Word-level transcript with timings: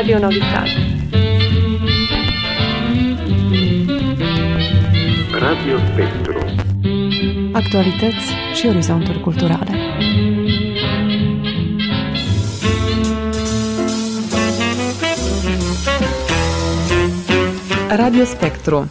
Radio 0.00 0.18
Novi 0.18 0.40
Sad. 0.40 0.68
Radio 5.38 5.78
Spectru. 5.92 6.38
Actualități 7.52 8.32
și 8.54 8.66
orizonturi 8.66 9.20
culturale. 9.20 9.70
Radio 17.88 18.24
Spectru 18.24 18.90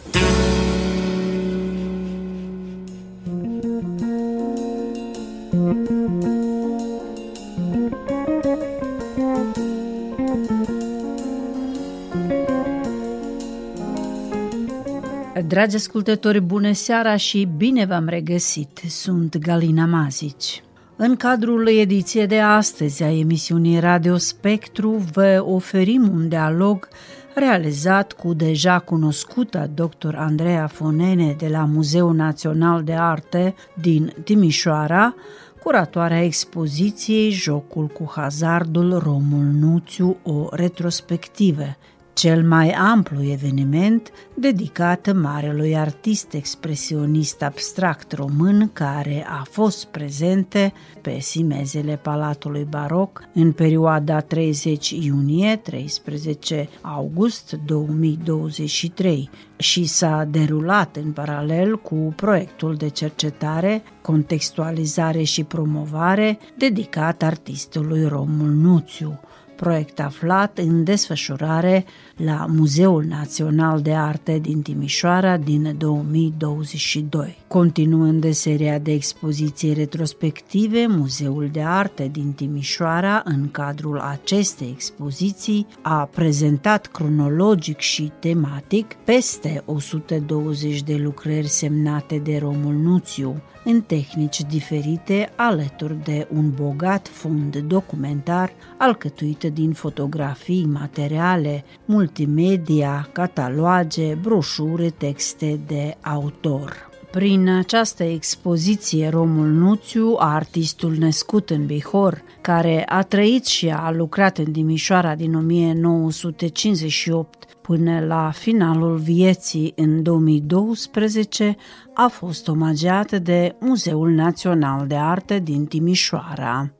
Dragi 15.60 15.76
ascultători, 15.76 16.40
bună 16.40 16.72
seara 16.72 17.16
și 17.16 17.48
bine 17.56 17.84
v-am 17.84 18.06
regăsit! 18.08 18.80
Sunt 18.88 19.36
Galina 19.36 19.86
Mazici. 19.86 20.62
În 20.96 21.16
cadrul 21.16 21.68
ediției 21.68 22.26
de 22.26 22.38
astăzi 22.38 23.02
a 23.02 23.18
emisiunii 23.18 23.78
Radio 23.78 24.16
Spectru 24.16 24.90
vă 25.12 25.44
oferim 25.46 26.10
un 26.12 26.28
dialog 26.28 26.88
realizat 27.34 28.12
cu 28.12 28.32
deja 28.34 28.78
cunoscuta 28.78 29.66
dr. 29.74 30.14
Andreea 30.14 30.66
Fonene 30.66 31.34
de 31.38 31.48
la 31.48 31.64
Muzeul 31.64 32.14
Național 32.14 32.82
de 32.82 32.94
Arte 32.94 33.54
din 33.74 34.14
Timișoara, 34.24 35.14
curatoarea 35.62 36.24
expoziției 36.24 37.30
Jocul 37.30 37.86
cu 37.86 38.12
hazardul 38.14 38.98
Romul 38.98 39.44
Nuțiu, 39.44 40.16
o 40.22 40.46
retrospectivă, 40.50 41.76
cel 42.12 42.46
mai 42.46 42.70
amplu 42.70 43.22
eveniment 43.24 44.10
dedicat 44.34 45.12
marelui 45.14 45.76
artist 45.76 46.34
expresionist 46.34 47.42
abstract 47.42 48.12
român 48.12 48.70
care 48.72 49.26
a 49.28 49.42
fost 49.50 49.84
prezente 49.84 50.72
pe 51.00 51.18
simezele 51.18 51.96
Palatului 52.02 52.66
Baroc 52.70 53.22
în 53.34 53.52
perioada 53.52 54.20
30 54.20 54.90
iunie-13 54.90 56.68
august 56.80 57.52
2023 57.66 59.30
și 59.56 59.84
s-a 59.84 60.26
derulat 60.30 60.96
în 60.96 61.12
paralel 61.12 61.76
cu 61.76 62.12
proiectul 62.16 62.74
de 62.74 62.88
cercetare, 62.88 63.82
contextualizare 64.02 65.22
și 65.22 65.44
promovare 65.44 66.38
dedicat 66.58 67.22
artistului 67.22 68.06
Romul 68.06 68.50
Nuțiu, 68.50 69.20
proiect 69.60 70.00
aflat 70.00 70.58
în 70.58 70.84
desfășurare 70.84 71.84
la 72.24 72.46
Muzeul 72.48 73.04
Național 73.04 73.80
de 73.80 73.94
Arte 73.94 74.38
din 74.38 74.62
Timișoara 74.62 75.36
din 75.36 75.74
2022. 75.78 77.36
Continuând 77.48 78.20
de 78.20 78.32
seria 78.32 78.78
de 78.78 78.92
expoziții 78.92 79.72
retrospective, 79.72 80.86
Muzeul 80.86 81.48
de 81.52 81.62
Arte 81.62 82.08
din 82.12 82.32
Timișoara, 82.32 83.22
în 83.24 83.50
cadrul 83.50 83.98
acestei 83.98 84.70
expoziții, 84.74 85.66
a 85.82 86.04
prezentat 86.04 86.86
cronologic 86.86 87.78
și 87.78 88.12
tematic 88.18 88.94
peste 89.04 89.62
120 89.66 90.82
de 90.82 90.96
lucrări 90.96 91.48
semnate 91.48 92.18
de 92.18 92.38
Romul 92.38 92.74
Nuțiu, 92.74 93.42
în 93.64 93.80
tehnici 93.80 94.40
diferite, 94.40 95.32
alături 95.36 96.04
de 96.04 96.28
un 96.34 96.50
bogat 96.50 97.08
fund 97.08 97.56
documentar 97.56 98.52
alcătuit 98.78 99.42
din 99.42 99.72
fotografii, 99.72 100.64
materiale, 100.64 101.64
multimedia, 102.10 103.08
cataloage, 103.12 104.14
broșuri, 104.14 104.90
texte 104.90 105.60
de 105.66 105.96
autor. 106.00 106.88
Prin 107.10 107.48
această 107.48 108.02
expoziție, 108.02 109.08
Romul 109.08 109.46
Nuțiu, 109.46 110.16
artistul 110.18 110.94
născut 110.98 111.50
în 111.50 111.66
Bihor, 111.66 112.22
care 112.40 112.84
a 112.88 113.02
trăit 113.02 113.46
și 113.46 113.68
a 113.68 113.90
lucrat 113.90 114.38
în 114.38 114.52
Dimișoara 114.52 115.14
din 115.14 115.34
1958 115.34 117.44
până 117.60 118.04
la 118.06 118.30
finalul 118.34 118.96
vieții 118.96 119.72
în 119.76 120.02
2012, 120.02 121.56
a 121.94 122.06
fost 122.06 122.48
omagiat 122.48 123.12
de 123.12 123.56
Muzeul 123.60 124.10
Național 124.10 124.86
de 124.86 124.96
Arte 124.96 125.38
din 125.38 125.64
Timișoara. 125.64 126.70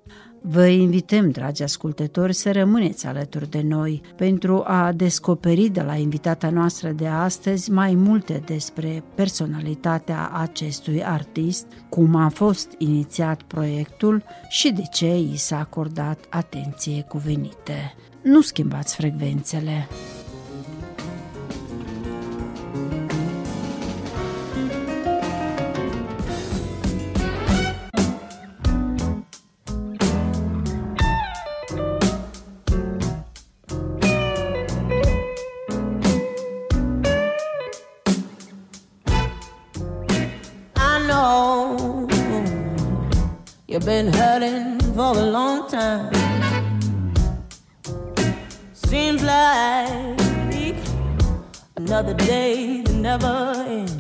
Vă 0.43 0.67
invităm, 0.67 1.31
dragi 1.31 1.63
ascultători, 1.63 2.35
să 2.35 2.53
rămâneți 2.53 3.07
alături 3.07 3.51
de 3.51 3.61
noi 3.61 4.03
pentru 4.17 4.63
a 4.67 4.93
descoperi 4.93 5.69
de 5.69 5.83
la 5.83 5.95
invitata 5.95 6.51
noastră 6.51 6.91
de 6.91 7.07
astăzi 7.07 7.71
mai 7.71 7.95
multe 7.95 8.43
despre 8.47 9.03
personalitatea 9.15 10.31
acestui 10.33 11.05
artist, 11.05 11.67
cum 11.89 12.15
a 12.15 12.29
fost 12.29 12.69
inițiat 12.79 13.43
proiectul 13.43 14.23
și 14.49 14.73
de 14.73 14.83
ce 14.93 15.17
i 15.19 15.37
s-a 15.37 15.59
acordat 15.59 16.27
atenție 16.31 17.05
cuvenite. 17.09 17.95
Nu 18.23 18.41
schimbați 18.41 18.95
frecvențele! 18.95 19.89
Been 43.91 44.13
hurting 44.13 44.79
for 44.95 45.11
a 45.19 45.27
long 45.39 45.69
time. 45.69 46.13
Seems 48.73 49.21
like 49.21 50.77
another 51.77 52.15
day 52.15 52.83
that 52.83 52.95
never 52.95 53.37
ends. 53.67 53.97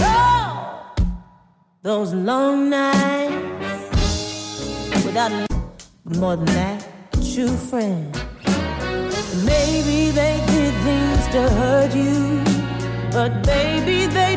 Oh, 0.00 0.94
those 1.82 2.12
long 2.12 2.68
nights 2.68 3.32
without 5.02 5.32
more 6.04 6.36
than 6.36 6.52
that, 6.60 6.86
true 7.32 7.56
friend. 7.70 8.12
Maybe 9.52 10.10
they 10.10 10.36
did 10.52 10.74
things 10.88 11.22
to 11.34 11.42
hurt 11.60 11.92
you, 11.94 12.44
but 13.16 13.30
baby, 13.44 13.98
they 14.18 14.36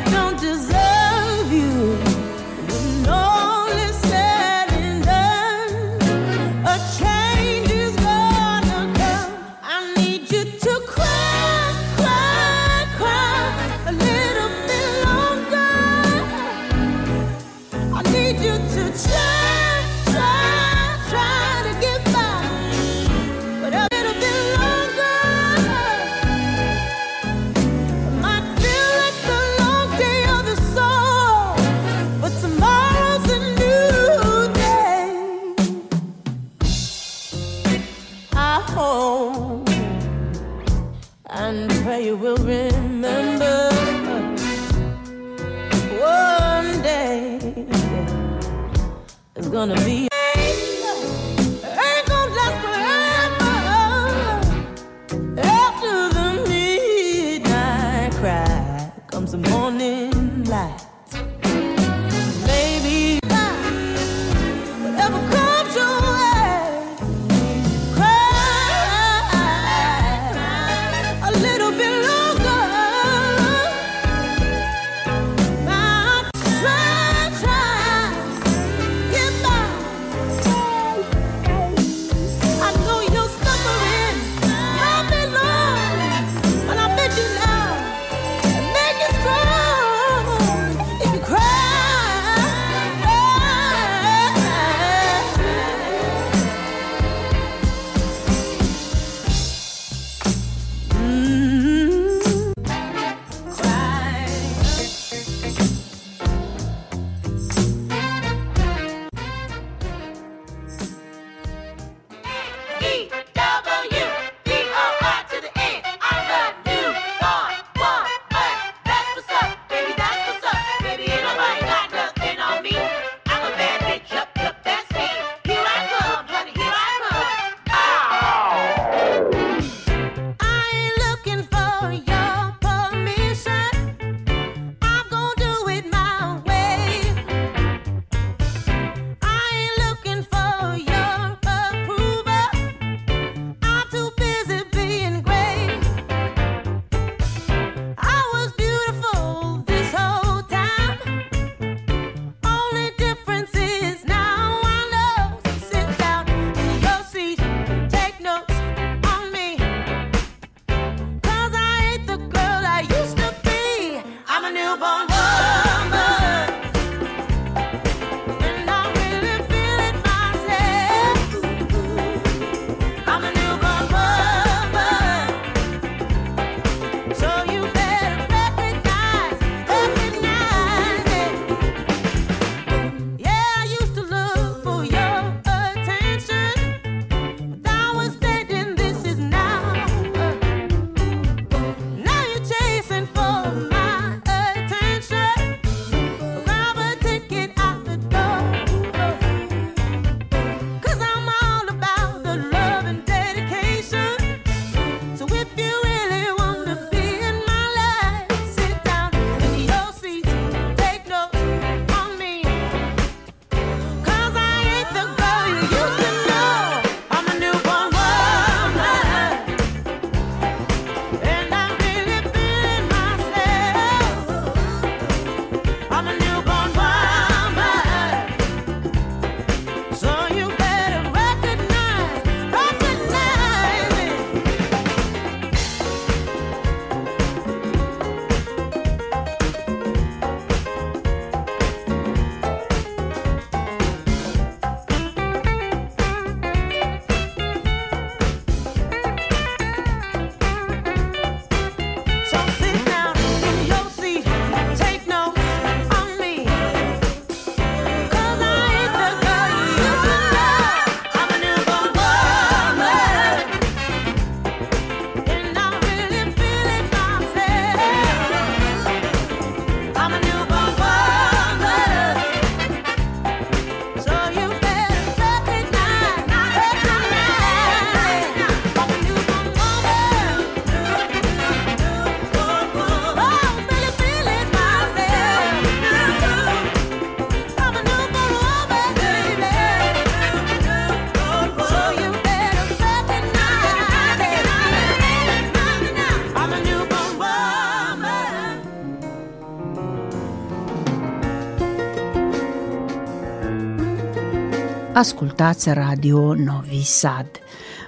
Ascultați 305.01 305.70
Radio 305.70 306.34
Novi 306.34 306.84
Sad. 306.84 307.27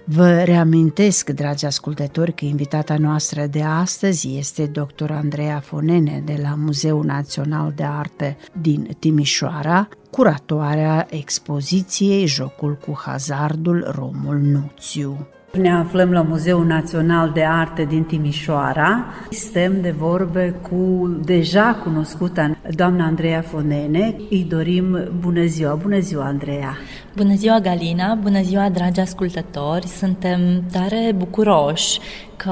Vă 0.05 0.43
reamintesc, 0.43 1.29
dragi 1.29 1.65
ascultători, 1.65 2.34
că 2.34 2.46
invitata 2.46 2.98
noastră 2.98 3.46
de 3.46 3.62
astăzi 3.63 4.38
este 4.38 4.65
dr. 4.65 5.12
Andreea 5.12 5.60
Fonene 5.60 6.22
de 6.25 6.39
la 6.41 6.55
Muzeul 6.58 7.05
Național 7.05 7.74
de 7.75 7.84
Arte 7.84 8.38
din 8.62 8.96
Timișoara, 9.00 9.88
curatoarea 10.12 11.08
expoziției 11.10 12.25
Jocul 12.25 12.75
cu 12.75 13.00
hazardul 13.05 13.91
Romul 13.96 14.38
Nuțiu. 14.38 15.27
Ne 15.57 15.72
aflăm 15.72 16.12
la 16.12 16.22
Muzeul 16.22 16.65
Național 16.65 17.31
de 17.33 17.43
Arte 17.43 17.86
din 17.86 18.03
Timișoara. 18.03 19.05
Stăm 19.29 19.81
de 19.81 19.91
vorbe 19.91 20.55
cu 20.62 21.10
deja 21.25 21.79
cunoscuta 21.83 22.57
doamna 22.75 23.05
Andreea 23.05 23.41
Fonene. 23.41 24.15
Îi 24.29 24.45
dorim 24.50 25.10
bună 25.19 25.45
ziua. 25.45 25.74
Bună 25.74 26.00
ziua, 26.00 26.25
Andreea! 26.25 26.77
Bună 27.15 27.34
ziua, 27.36 27.60
Galina! 27.60 28.13
Bună 28.13 28.41
ziua, 28.41 28.70
dragi 28.70 29.00
ascultători! 29.00 29.88
Suntem 29.88 30.63
tare 30.72 31.12
bucuroși 31.15 32.00
că, 32.36 32.51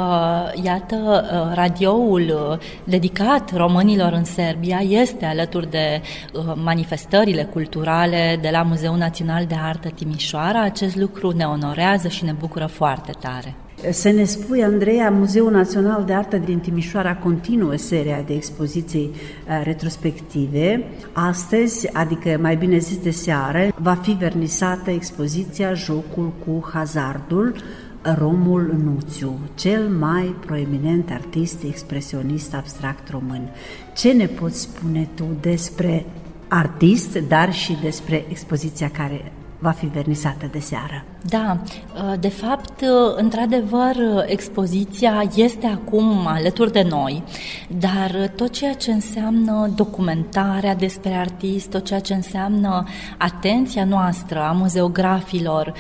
iată, 0.63 0.95
uh, 0.95 1.55
radioul 1.55 2.49
uh, 2.51 2.57
dedicat 2.83 3.55
românilor 3.55 4.13
în 4.13 4.23
Serbia 4.23 4.79
este 4.79 5.25
alături 5.25 5.69
de 5.69 6.01
uh, 6.33 6.53
manifestările 6.55 7.43
culturale 7.43 8.37
de 8.41 8.49
la 8.49 8.61
Muzeul 8.61 8.97
Național 8.97 9.45
de 9.45 9.55
Artă 9.61 9.89
Timișoara. 9.89 10.61
Acest 10.61 10.95
lucru 10.95 11.31
ne 11.31 11.45
onorează 11.45 12.07
și 12.07 12.23
ne 12.23 12.31
bucură 12.31 12.65
foarte 12.65 13.11
tare. 13.19 13.55
Să 13.89 14.11
ne 14.11 14.23
spui, 14.23 14.63
Andreea, 14.63 15.09
Muzeul 15.09 15.51
Național 15.51 16.03
de 16.05 16.13
Artă 16.13 16.37
din 16.37 16.59
Timișoara 16.59 17.15
continuă 17.15 17.75
seria 17.75 18.23
de 18.27 18.33
expoziții 18.33 19.11
retrospective. 19.63 20.83
Astăzi, 21.11 21.93
adică 21.93 22.37
mai 22.41 22.55
bine 22.55 22.77
zis 22.77 22.97
de 22.97 23.11
seară, 23.11 23.67
va 23.75 23.93
fi 23.93 24.11
vernisată 24.11 24.89
expoziția 24.89 25.73
Jocul 25.73 26.33
cu 26.45 26.69
hazardul, 26.73 27.55
Romul 28.17 28.75
Nuțiu, 28.83 29.39
cel 29.55 29.89
mai 29.89 30.35
proeminent 30.45 31.09
artist 31.09 31.63
expresionist 31.63 32.53
abstract 32.53 33.09
român. 33.09 33.49
Ce 33.95 34.11
ne 34.11 34.25
poți 34.25 34.61
spune 34.61 35.07
tu 35.15 35.25
despre 35.39 36.05
artist, 36.47 37.17
dar 37.17 37.53
și 37.53 37.77
despre 37.81 38.25
expoziția 38.29 38.89
care 38.89 39.31
va 39.61 39.71
fi 39.71 39.85
vernisată 39.85 40.49
de 40.51 40.59
seară. 40.59 41.05
Da, 41.29 41.57
uh, 41.61 42.19
de 42.19 42.27
fapt, 42.27 42.81
uh, 42.81 43.13
într-adevăr, 43.15 43.95
uh, 43.95 44.23
expoziția 44.25 45.23
este 45.35 45.67
acum 45.67 46.27
alături 46.27 46.71
de 46.71 46.85
noi, 46.89 47.23
dar 47.79 48.31
tot 48.35 48.49
ceea 48.49 48.73
ce 48.73 48.91
înseamnă 48.91 49.71
documentarea 49.75 50.75
despre 50.75 51.13
artist, 51.13 51.69
tot 51.69 51.85
ceea 51.85 51.99
ce 51.99 52.13
înseamnă 52.13 52.83
atenția 53.17 53.85
noastră 53.85 54.39
a 54.39 54.51
muzeografilor 54.51 55.73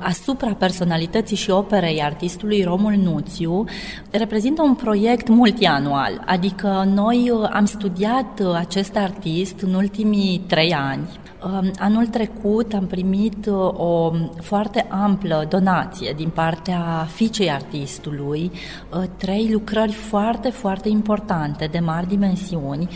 asupra 0.00 0.54
personalității 0.54 1.36
și 1.36 1.50
operei 1.50 2.02
artistului 2.02 2.62
Romul 2.62 2.92
Nuțiu, 2.92 3.64
reprezintă 4.10 4.62
un 4.62 4.74
proiect 4.74 5.28
multianual, 5.28 6.22
adică 6.26 6.88
noi 6.94 7.32
am 7.52 7.64
studiat 7.64 8.42
acest 8.54 8.96
artist 8.96 9.60
în 9.60 9.74
ultimii 9.74 10.44
trei 10.46 10.72
ani, 10.72 11.08
Anul 11.78 12.06
trecut 12.06 12.72
am 12.72 12.86
primit 12.86 13.46
uh, 13.46 13.54
o 13.76 14.12
foarte 14.40 14.86
amplă 14.90 15.46
donație 15.48 16.14
din 16.16 16.28
partea 16.28 17.08
fiicei 17.14 17.50
artistului, 17.50 18.50
uh, 18.92 19.02
trei 19.16 19.48
lucrări 19.52 19.92
foarte, 19.92 20.50
foarte 20.50 20.88
importante, 20.88 21.68
de 21.70 21.78
mari 21.78 22.08
dimensiuni, 22.08 22.88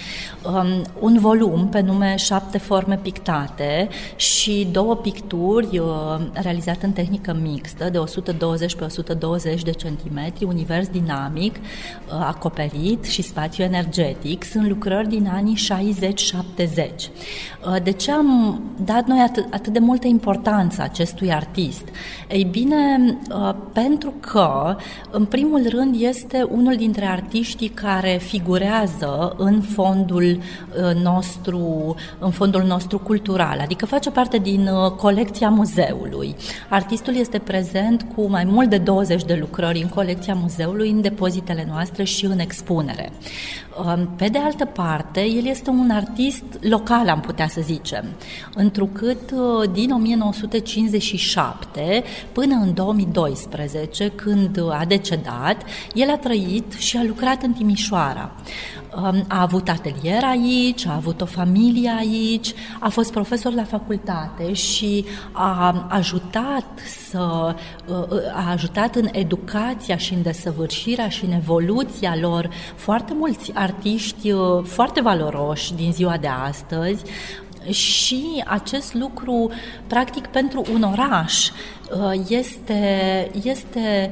um, 0.45 0.67
un 1.01 1.19
volum 1.19 1.69
pe 1.69 1.81
nume 1.81 2.17
Șapte 2.17 2.59
forme 2.59 2.99
pictate 3.03 3.89
și 4.17 4.69
două 4.73 4.97
picturi 4.97 5.79
uh, 5.79 5.87
realizate 6.33 6.87
în 6.87 6.93
tehnică 6.93 7.39
mixtă 7.43 7.89
de 7.91 7.99
120 7.99 8.75
pe 8.75 8.85
120 8.85 9.63
de 9.63 9.71
centimetri, 9.71 10.45
univers 10.45 10.89
dinamic, 10.89 11.57
acoperit 12.21 13.05
și 13.05 13.23
spațiu 13.23 13.65
energetic. 13.65 14.45
Sunt 14.45 14.69
lucrări 14.69 15.09
din 15.09 15.31
anii 15.35 15.59
60-70. 17.69 17.83
De 17.83 17.91
ce 17.91 18.13
am 18.13 18.30
dat 18.85 19.07
noi 19.07 19.19
atât, 19.19 19.47
atât 19.51 19.73
de 19.73 19.79
multă 19.79 20.07
importanță 20.07 20.83
acestui 20.83 21.33
artist? 21.33 21.85
Ei 22.29 22.45
bine, 22.45 23.17
uh, 23.35 23.55
pentru 23.73 24.15
că, 24.21 24.77
în 25.11 25.25
primul 25.25 25.67
rând, 25.69 25.95
este 25.99 26.43
unul 26.51 26.77
dintre 26.77 27.05
artiștii 27.05 27.69
care 27.69 28.21
figurează 28.23 29.35
în 29.37 29.61
fondul 29.61 30.23
uh, 30.23 31.03
nostru, 31.03 31.95
în 32.19 32.31
fondul 32.31 32.63
nostru 32.63 32.99
cultural, 32.99 33.59
adică 33.61 33.87
face 33.87 34.11
parte 34.11 34.39
din 34.39 34.67
uh, 34.67 34.91
colecția 34.91 35.49
muzeului. 35.49 36.35
Artistul 36.69 37.17
este 37.17 37.39
prezent 37.39 38.07
cu 38.15 38.29
mai 38.29 38.45
mult 38.45 38.69
de 38.69 38.79
20 38.79 39.25
de 39.25 39.37
lucrări 39.41 39.83
în 39.83 39.89
colecția 39.89 40.35
muzeului, 40.35 40.91
în 40.91 41.01
depozitele 41.01 41.67
noastre 41.69 42.05
și 42.05 42.25
în 42.25 42.39
expunere. 42.39 43.13
Pe 44.17 44.29
de 44.29 44.39
altă 44.39 44.65
parte, 44.65 45.21
el 45.21 45.47
este 45.47 45.71
un 45.71 45.91
artist 45.91 46.45
local, 46.61 47.09
am 47.09 47.21
putea 47.21 47.49
să 47.49 47.61
zicem, 47.61 48.05
întrucât 48.55 49.31
uh, 49.31 49.71
din 49.73 49.91
1957 49.91 52.03
până 52.33 52.55
în 52.55 52.75
2012, 52.75 54.13
când 54.15 54.61
a 54.71 54.85
decedat, 54.85 55.63
el 55.95 56.11
a 56.11 56.17
trăit 56.17 56.73
și 56.73 56.97
a 56.97 57.05
lucrat 57.05 57.43
în 57.43 57.53
Timișoara. 57.53 58.33
A 59.29 59.41
avut 59.41 59.69
atelier 59.69 60.25
aici, 60.25 60.87
a 60.87 60.95
avut 60.95 61.21
o 61.21 61.25
familie 61.25 61.95
aici, 61.99 62.55
a 62.79 62.89
fost 62.89 63.13
profesor 63.13 63.53
la 63.53 63.65
facultate 63.65 64.53
și 64.53 65.05
a 65.33 65.87
ajutat 65.89 66.65
să 67.11 67.55
uh, 67.87 67.95
a 68.35 68.51
ajutat 68.51 68.95
în 68.95 69.09
educația 69.13 69.97
și 69.97 70.15
în 70.15 70.23
desăvârșirea 70.23 71.09
și 71.09 71.25
în 71.25 71.33
evoluția 71.33 72.17
lor 72.21 72.51
foarte 72.75 73.15
mulți 73.15 73.53
artiști 73.55 74.31
uh, 74.31 74.65
foarte 74.65 75.01
valoroși 75.01 75.75
din 75.75 75.93
ziua 75.93 76.17
de 76.17 76.27
astăzi 76.27 77.05
și 77.69 78.43
acest 78.47 78.95
lucru, 78.95 79.51
practic, 79.87 80.27
pentru 80.27 80.65
un 80.73 80.83
oraș 80.83 81.49
uh, 81.49 82.21
este, 82.29 83.31
este 83.43 84.11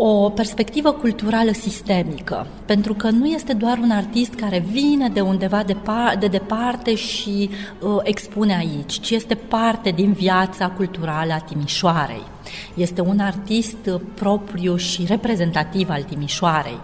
o 0.00 0.30
perspectivă 0.30 0.92
culturală 0.92 1.52
sistemică, 1.52 2.46
pentru 2.66 2.94
că 2.94 3.10
nu 3.10 3.26
este 3.26 3.52
doar 3.52 3.78
un 3.78 3.90
artist 3.90 4.34
care 4.34 4.64
vine 4.70 5.08
de 5.08 5.20
undeva 5.20 5.62
de, 5.62 5.76
de 6.18 6.26
departe 6.26 6.94
și 6.94 7.50
uh, 7.80 7.96
expune 8.02 8.56
aici, 8.56 9.00
ci 9.00 9.10
este 9.10 9.34
parte 9.34 9.90
din 9.90 10.12
viața 10.12 10.68
culturală 10.68 11.32
a 11.32 11.38
Timișoarei. 11.38 12.22
Este 12.74 13.00
un 13.00 13.18
artist 13.18 13.90
propriu 14.14 14.76
și 14.76 15.04
reprezentativ 15.08 15.90
al 15.90 16.02
Timișoarei 16.02 16.78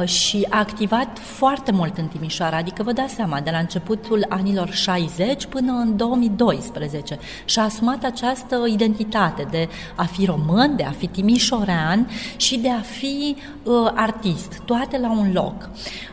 uh, 0.00 0.08
și 0.08 0.46
a 0.50 0.58
activat 0.58 1.18
foarte 1.18 1.72
mult 1.72 1.98
în 1.98 2.06
Timișoara, 2.06 2.56
adică 2.56 2.82
vă 2.82 2.92
dați 2.92 3.14
seama, 3.14 3.40
de 3.40 3.50
la 3.50 3.58
începutul 3.58 4.26
anilor 4.28 4.70
60 4.70 5.46
până 5.46 5.72
în 5.72 5.96
2012 5.96 7.18
și 7.44 7.58
a 7.58 7.62
asumat 7.62 8.04
această 8.04 8.64
identitate 8.68 9.46
de 9.50 9.68
a 9.94 10.04
fi 10.04 10.24
român, 10.24 10.76
de 10.76 10.82
a 10.82 10.90
fi 10.90 11.06
timișorean 11.06 12.08
și 12.36 12.58
de 12.58 12.70
a 12.70 12.80
fi 12.80 13.36
uh, 13.62 13.90
artist, 13.94 14.62
toate 14.64 14.98
la 14.98 15.10
un 15.10 15.32
loc. 15.32 15.70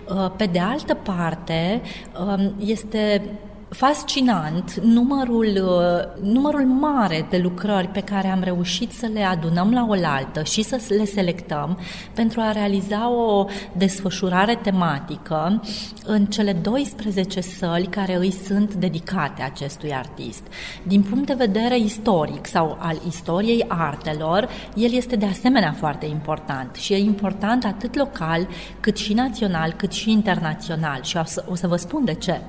Uh, 0.10 0.31
pe 0.36 0.45
de 0.45 0.60
altă 0.60 0.93
parte, 0.93 1.81
uh, 2.27 2.45
este 2.65 3.21
fascinant 3.71 4.79
numărul, 4.81 5.45
uh, 5.45 6.23
numărul 6.31 6.65
mare 6.65 7.27
de 7.29 7.37
lucrări 7.37 7.87
pe 7.87 8.01
care 8.01 8.27
am 8.27 8.41
reușit 8.43 8.91
să 8.91 9.09
le 9.13 9.23
adunăm 9.23 9.71
la 9.71 9.85
oaltă 9.89 10.43
și 10.43 10.61
să 10.61 10.81
le 10.97 11.05
selectăm 11.05 11.79
pentru 12.13 12.41
a 12.41 12.51
realiza 12.51 13.09
o 13.09 13.45
desfășurare 13.77 14.55
tematică 14.55 15.61
în 16.05 16.25
cele 16.25 16.53
12 16.53 17.41
săli 17.41 17.85
care 17.85 18.15
îi 18.15 18.31
sunt 18.31 18.73
dedicate 18.73 19.41
acestui 19.41 19.93
artist. 19.93 20.43
Din 20.83 21.01
punct 21.01 21.27
de 21.27 21.33
vedere 21.33 21.79
istoric 21.79 22.45
sau 22.45 22.77
al 22.79 22.99
istoriei 23.07 23.65
artelor, 23.67 24.49
el 24.75 24.93
este 24.93 25.15
de 25.15 25.25
asemenea 25.25 25.75
foarte 25.77 26.05
important 26.05 26.75
și 26.75 26.93
e 26.93 26.97
important 26.97 27.65
atât 27.65 27.95
local 27.95 28.47
cât 28.79 28.97
și 28.97 29.13
național, 29.13 29.73
cât 29.77 29.91
și 29.91 30.11
internațional 30.11 31.03
și 31.03 31.17
o 31.17 31.23
să, 31.25 31.45
o 31.49 31.55
să 31.55 31.67
vă 31.67 31.75
spun 31.75 32.05
de 32.05 32.13
ce. 32.13 32.41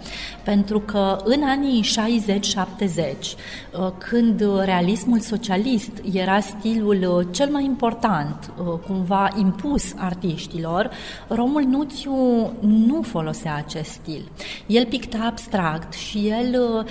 Pentru 0.45 0.81
că 0.81 1.12
în 1.25 1.43
anii 1.43 1.83
60-70, 1.83 3.37
uh, 3.79 3.91
când 3.99 4.45
realismul 4.65 5.21
socialist 5.21 5.91
era 6.13 6.41
stilul 6.41 7.17
uh, 7.17 7.27
cel 7.31 7.51
mai 7.51 7.65
important, 7.65 8.53
uh, 8.59 8.79
cumva 8.87 9.29
impus 9.39 9.93
artiștilor, 9.97 10.91
Romul 11.29 11.63
Nuțiu 11.63 12.13
nu 12.61 13.03
folosea 13.03 13.55
acest 13.55 13.91
stil. 13.91 14.31
El 14.67 14.87
picta 14.87 15.19
abstract 15.27 15.93
și 15.93 16.29
el 16.29 16.87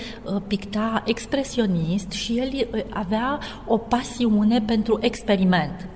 picta 0.47 1.03
expresionist 1.05 2.11
și 2.11 2.37
el 2.37 2.67
avea 2.89 3.39
o 3.67 3.77
pasiune 3.77 4.61
pentru 4.65 4.97
experiment. 5.01 5.87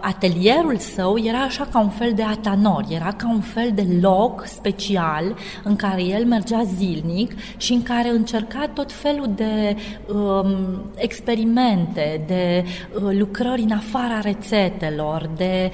Atelierul 0.00 0.76
său 0.76 1.18
era 1.18 1.38
așa 1.38 1.68
ca 1.72 1.80
un 1.80 1.88
fel 1.88 2.12
de 2.14 2.22
atanor, 2.22 2.84
era 2.88 3.12
ca 3.12 3.28
un 3.28 3.40
fel 3.40 3.70
de 3.74 3.86
loc 4.00 4.44
special 4.46 5.36
în 5.64 5.76
care 5.76 6.02
el 6.02 6.24
mergea 6.24 6.62
zilnic 6.62 7.32
și 7.56 7.72
în 7.72 7.82
care 7.82 8.08
încerca 8.08 8.68
tot 8.74 8.92
felul 8.92 9.30
de 9.34 9.76
um, 10.12 10.82
experimente, 10.96 12.24
de 12.26 12.64
uh, 12.94 13.16
lucrări 13.18 13.62
în 13.62 13.70
afara 13.70 14.20
rețetelor, 14.20 15.30
de 15.36 15.70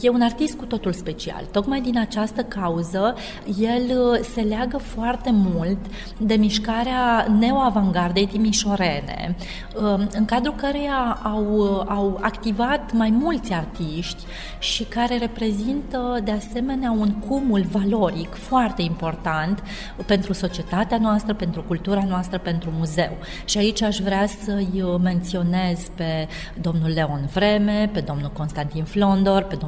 e 0.00 0.08
un 0.08 0.20
artist 0.20 0.56
cu 0.56 0.64
totul 0.64 0.92
special. 0.92 1.44
Tocmai 1.52 1.80
din 1.80 1.98
această 1.98 2.42
cauză, 2.42 3.14
el 3.58 3.82
uh, 3.98 4.18
se 4.32 4.40
leagă 4.40 4.78
foarte 4.78 5.30
mult 5.32 5.78
de 6.18 6.34
mișcarea 6.34 7.26
neo-avangardei 7.38 8.26
timișorene, 8.26 9.36
um, 9.80 10.08
în 10.12 10.24
cadrul 10.24 10.54
căreia 10.54 11.20
au, 11.22 11.56
uh, 11.56 11.84
au 11.86 12.18
activat 12.20 12.92
mai 12.92 13.10
mulți 13.10 13.52
artiști 13.52 14.22
și 14.58 14.84
care 14.84 15.18
reprezintă 15.18 16.20
de 16.24 16.30
asemenea 16.30 16.90
un 16.90 17.12
cumul 17.12 17.64
valoric 17.70 18.34
foarte 18.34 18.82
important 18.82 19.62
pentru 20.06 20.32
societatea 20.32 20.98
noastră, 20.98 21.34
pentru 21.34 21.62
cultura 21.62 22.04
noastră, 22.08 22.38
pentru 22.38 22.72
muzeu. 22.78 23.16
Și 23.44 23.58
aici 23.58 23.82
aș 23.82 23.98
vrea 23.98 24.26
să-i 24.26 24.98
menționez 25.02 25.80
pe 25.94 26.28
domnul 26.60 26.90
Leon 26.90 27.28
Vreme, 27.32 27.90
pe 27.92 28.00
domnul 28.00 28.30
Constantin 28.32 28.84
Flondor, 28.84 29.42
pe 29.42 29.54
domnul 29.54 29.67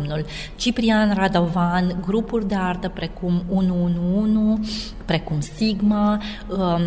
Ciprian 0.57 1.15
Radovan, 1.15 2.03
grupuri 2.07 2.49
de 2.49 2.55
artă 2.55 2.89
precum 2.89 3.43
111, 3.49 4.71
precum 5.05 5.41
Sigma, 5.41 6.23
um, 6.49 6.83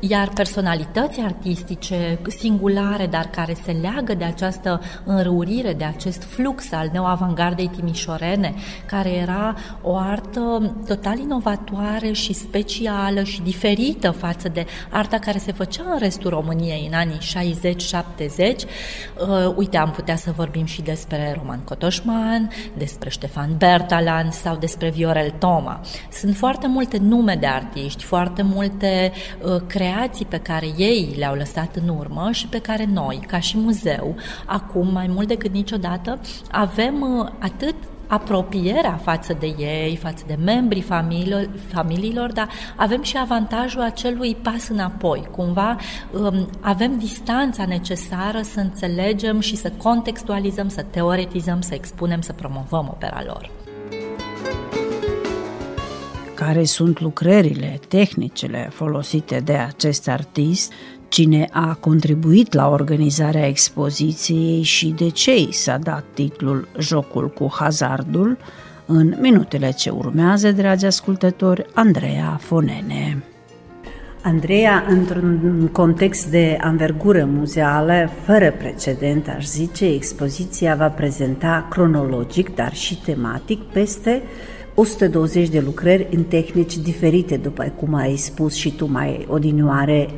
iar 0.00 0.28
personalități 0.34 1.20
artistice 1.20 2.18
singulare, 2.38 3.06
dar 3.06 3.24
care 3.24 3.56
se 3.64 3.72
leagă 3.72 4.14
de 4.14 4.24
această 4.24 4.80
înrăurire, 5.04 5.72
de 5.72 5.84
acest 5.84 6.22
flux 6.22 6.72
al 6.72 6.88
neoavangardei 6.92 7.70
timișorene, 7.76 8.54
care 8.86 9.10
era 9.10 9.56
o 9.82 9.96
artă 9.96 10.74
total 10.86 11.18
inovatoare 11.18 12.12
și 12.12 12.32
specială 12.32 13.22
și 13.22 13.42
diferită 13.42 14.10
față 14.10 14.48
de 14.48 14.66
arta 14.90 15.18
care 15.18 15.38
se 15.38 15.52
făcea 15.52 15.82
în 15.92 15.98
restul 15.98 16.30
României 16.30 16.88
în 16.90 16.94
anii 16.94 17.18
60-70. 17.18 18.66
Uh, 18.66 19.54
uite, 19.56 19.76
am 19.76 19.90
putea 19.90 20.16
să 20.16 20.32
vorbim 20.36 20.64
și 20.64 20.82
despre 20.82 21.34
Roman 21.38 21.60
Cotoșman, 21.64 22.50
despre 22.76 23.08
Ștefan 23.08 23.56
Bertalan 23.56 24.30
sau 24.30 24.56
despre 24.56 24.90
Viorel 24.90 25.30
Toma. 25.38 25.80
Sunt 26.12 26.36
foarte 26.36 26.66
multe 26.66 26.98
nume 26.98 27.36
de 27.40 27.46
artiști, 27.46 28.04
foarte 28.04 28.42
multe 28.42 29.12
uh, 29.42 29.62
creații 29.74 30.24
pe 30.24 30.38
care 30.38 30.66
ei 30.76 31.14
le-au 31.16 31.34
lăsat 31.34 31.76
în 31.76 31.88
urmă 31.88 32.28
și 32.32 32.46
pe 32.46 32.58
care 32.58 32.88
noi, 32.92 33.24
ca 33.26 33.38
și 33.40 33.58
muzeu, 33.58 34.16
acum 34.46 34.92
mai 34.92 35.06
mult 35.06 35.28
decât 35.28 35.52
niciodată, 35.52 36.20
avem 36.50 37.00
uh, 37.00 37.28
atât 37.38 37.74
apropierea 38.06 39.00
față 39.02 39.36
de 39.38 39.54
ei, 39.58 39.96
față 39.96 40.24
de 40.26 40.38
membrii 40.44 40.82
familiilor, 40.82 41.48
familiilor, 41.72 42.32
dar 42.32 42.48
avem 42.76 43.02
și 43.02 43.16
avantajul 43.16 43.80
acelui 43.80 44.36
pas 44.42 44.68
înapoi. 44.68 45.28
Cumva 45.30 45.76
um, 46.12 46.48
avem 46.60 46.98
distanța 46.98 47.64
necesară 47.66 48.40
să 48.42 48.60
înțelegem 48.60 49.40
și 49.40 49.56
să 49.56 49.72
contextualizăm, 49.82 50.68
să 50.68 50.84
teoretizăm, 50.90 51.60
să 51.60 51.74
expunem, 51.74 52.20
să 52.20 52.32
promovăm 52.32 52.88
opera 52.92 53.22
lor 53.26 53.63
care 56.46 56.64
sunt 56.64 57.00
lucrările, 57.00 57.80
tehnicile 57.88 58.68
folosite 58.72 59.40
de 59.44 59.52
acest 59.52 60.08
artist, 60.08 60.72
cine 61.08 61.48
a 61.50 61.74
contribuit 61.74 62.52
la 62.52 62.68
organizarea 62.68 63.46
expoziției 63.46 64.62
și 64.62 64.88
de 64.88 65.08
ce 65.08 65.36
i 65.36 65.52
s-a 65.52 65.78
dat 65.78 66.04
titlul 66.14 66.68
Jocul 66.78 67.30
cu 67.30 67.48
hazardul, 67.52 68.38
în 68.86 69.16
minutele 69.20 69.70
ce 69.70 69.90
urmează, 69.90 70.52
dragi 70.52 70.84
ascultători, 70.84 71.66
Andreea 71.74 72.38
Fonene. 72.40 73.22
Andreea, 74.22 74.84
într-un 74.88 75.68
context 75.72 76.30
de 76.30 76.56
anvergură 76.60 77.24
muzeală 77.24 78.10
fără 78.24 78.52
precedent, 78.58 79.28
aș 79.28 79.44
zice, 79.44 79.86
expoziția 79.86 80.74
va 80.74 80.88
prezenta 80.88 81.66
cronologic, 81.70 82.54
dar 82.54 82.74
și 82.74 83.00
tematic, 83.00 83.62
peste 83.62 84.22
120 84.74 85.48
de 85.48 85.60
lucrări 85.60 86.06
în 86.10 86.22
tehnici 86.22 86.76
diferite, 86.76 87.36
după 87.36 87.72
cum 87.76 87.94
ai 87.94 88.16
spus 88.16 88.54
și 88.54 88.70
tu 88.70 88.90
mai 88.90 89.26
odinioare, 89.28 90.08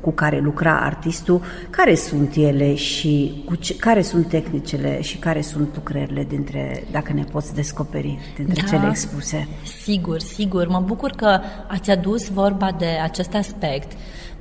cu 0.00 0.10
care 0.10 0.38
lucra 0.38 0.80
artistul, 0.80 1.42
care 1.70 1.94
sunt 1.94 2.34
ele 2.34 2.74
și 2.74 3.42
cu 3.46 3.54
ce, 3.54 3.76
care 3.76 4.02
sunt 4.02 4.28
tehnicile 4.28 5.00
și 5.00 5.16
care 5.16 5.40
sunt 5.40 5.68
lucrările 5.74 6.24
dintre, 6.28 6.84
dacă 6.90 7.12
ne 7.12 7.24
poți 7.24 7.54
descoperi, 7.54 8.18
dintre 8.36 8.62
da, 8.62 8.68
cele 8.68 8.88
expuse? 8.88 9.48
Sigur, 9.82 10.20
sigur. 10.20 10.68
Mă 10.68 10.82
bucur 10.86 11.10
că 11.10 11.40
ați 11.68 11.90
adus 11.90 12.28
vorba 12.28 12.70
de 12.78 12.98
acest 13.02 13.34
aspect 13.34 13.92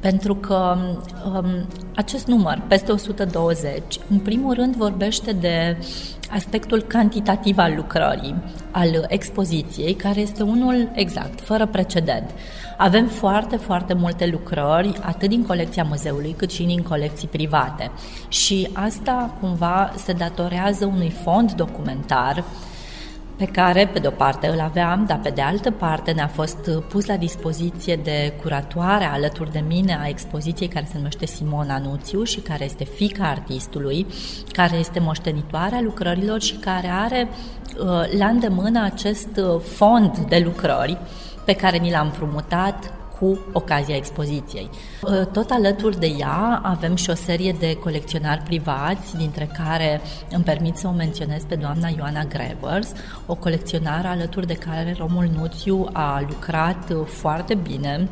pentru 0.02 0.36
că 0.36 0.78
um, 1.26 1.68
acest 1.96 2.28
număr, 2.28 2.62
peste 2.68 2.92
120, 2.92 3.82
în 4.10 4.20
primul 4.20 4.54
rând 4.54 4.76
vorbește 4.76 5.32
de 5.32 5.78
aspectul 6.32 6.82
cantitativ 6.82 7.58
al 7.58 7.74
lucrării, 7.76 8.36
al 8.72 9.06
expoziției, 9.08 9.94
care 9.94 10.20
este 10.20 10.44
unul 10.44 10.90
exact, 10.94 11.42
fără 11.42 11.66
precedent. 11.66 12.30
Avem 12.78 13.08
foarte, 13.08 13.56
foarte 13.56 13.94
multe 13.94 14.28
lucrări, 14.28 15.00
atât 15.02 15.30
din 15.30 15.46
colecția 15.46 15.84
muzeului, 15.84 16.36
cât 16.38 16.52
și 16.52 16.64
din 16.64 16.82
colecții 16.82 17.28
private. 17.28 17.92
Și 18.28 18.70
asta 18.74 19.38
cumva 19.40 19.94
se 19.96 20.14
datorează 20.14 20.86
unui 20.86 21.10
fond 21.24 21.52
documentar 21.52 22.44
pe 23.38 23.46
care, 23.46 23.90
pe 23.94 24.00
de 24.00 24.08
o 24.08 24.12
parte, 24.12 24.48
îl 24.48 24.60
aveam, 24.60 25.06
dar 25.06 25.20
pe 25.20 25.30
de 25.30 25.42
altă 25.42 25.72
parte 25.72 26.12
ne-a 26.12 26.28
fost 26.28 26.70
pus 26.90 27.06
la 27.06 27.18
dispoziție 27.18 27.96
de 27.96 28.34
curatoare 28.42 29.04
alături 29.04 29.52
de 29.52 29.64
mine 29.68 30.00
a 30.02 30.08
expoziției 30.08 30.68
care 30.68 30.88
se 30.90 30.98
numește 30.98 31.26
Simona 31.26 31.78
Nuțiu 31.78 32.24
și 32.24 32.40
care 32.40 32.64
este 32.64 32.84
fica 32.84 33.24
artistului, 33.24 34.06
care 34.52 34.76
este 34.76 35.00
moștenitoarea 35.00 35.82
lucrărilor 35.82 36.42
și 36.42 36.56
care 36.56 36.88
are 36.88 37.30
uh, 37.30 38.18
la 38.18 38.26
îndemână 38.26 38.84
acest 38.84 39.38
uh, 39.38 39.62
fond 39.62 40.18
de 40.18 40.42
lucrări 40.46 40.98
pe 41.46 41.54
care 41.54 41.78
ni 41.78 41.92
l-am 41.92 42.12
promutat 42.12 42.94
cu 43.22 43.40
ocazia 43.52 43.96
expoziției. 43.96 44.70
Uh, 45.02 45.26
tot 45.26 45.50
alături 45.50 46.00
de 46.00 46.16
ea 46.20 46.60
avem 46.64 46.96
și 46.96 47.10
o 47.10 47.14
serie 47.14 47.56
de 47.60 47.76
colecționari 47.76 48.42
privați, 48.42 49.18
dintre 49.18 49.50
care 49.64 50.02
îmi 50.32 50.44
permit 50.44 50.76
să 50.76 50.88
o 50.88 50.92
menționez 50.92 51.44
pe 51.44 51.56
doamna 51.56 51.88
Ioana 51.98 52.24
Grevers, 52.24 52.92
o 53.26 53.36
colecționară 53.36 54.08
alături 54.08 54.48
de 54.48 54.54
care 54.54 54.96
Romul 54.98 55.30
Nuțiu 55.38 55.88
a 55.94 56.26
lucrat 56.28 56.90
uh, 56.90 57.06
foarte 57.06 57.56
bine 57.56 58.08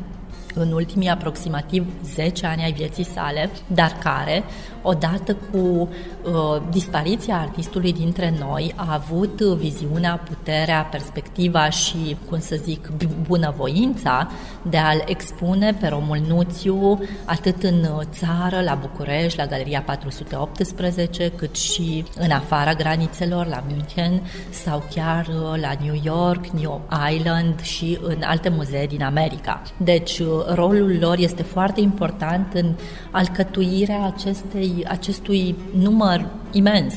în 0.54 0.72
ultimii 0.72 1.08
aproximativ 1.08 1.86
10 2.04 2.46
ani 2.46 2.62
ai 2.62 2.72
vieții 2.72 3.04
sale, 3.04 3.50
dar 3.66 3.96
care, 4.02 4.42
odată 4.82 5.36
cu 5.50 5.58
uh, 5.58 6.62
dispariția 6.70 7.38
artistului 7.38 7.92
dintre 7.92 8.34
noi, 8.38 8.72
a 8.76 8.92
avut 8.92 9.40
viziunea, 9.40 10.22
puterea, 10.28 10.88
perspectiva 10.90 11.70
și, 11.70 12.16
cum 12.28 12.40
să 12.40 12.56
zic, 12.62 12.90
bunăvoința 13.26 14.30
de 14.62 14.76
a-l 14.76 15.02
expune 15.06 15.76
pe 15.80 15.86
Romul 15.86 16.20
Nuțiu 16.28 16.98
atât 17.24 17.62
în 17.62 17.86
țară, 18.12 18.62
la 18.64 18.74
București, 18.74 19.38
la 19.38 19.46
Galeria 19.46 19.82
418, 19.82 21.32
cât 21.36 21.56
și 21.56 22.04
în 22.18 22.30
afara 22.30 22.74
granițelor, 22.74 23.46
la 23.46 23.62
München 23.68 24.22
sau 24.50 24.84
chiar 24.94 25.26
uh, 25.26 25.60
la 25.60 25.70
New 25.82 26.00
York, 26.02 26.46
New 26.46 26.80
Island 27.14 27.60
și 27.60 27.98
în 28.02 28.22
alte 28.24 28.48
muzee 28.48 28.86
din 28.86 29.02
America. 29.02 29.62
Deci, 29.76 30.18
uh, 30.18 30.39
rolul 30.54 30.96
lor 31.00 31.18
este 31.18 31.42
foarte 31.42 31.80
important 31.80 32.52
în 32.54 32.72
alcătuirea 33.10 34.12
acestei, 34.14 34.86
acestui 34.88 35.54
număr 35.78 36.26
imens 36.50 36.94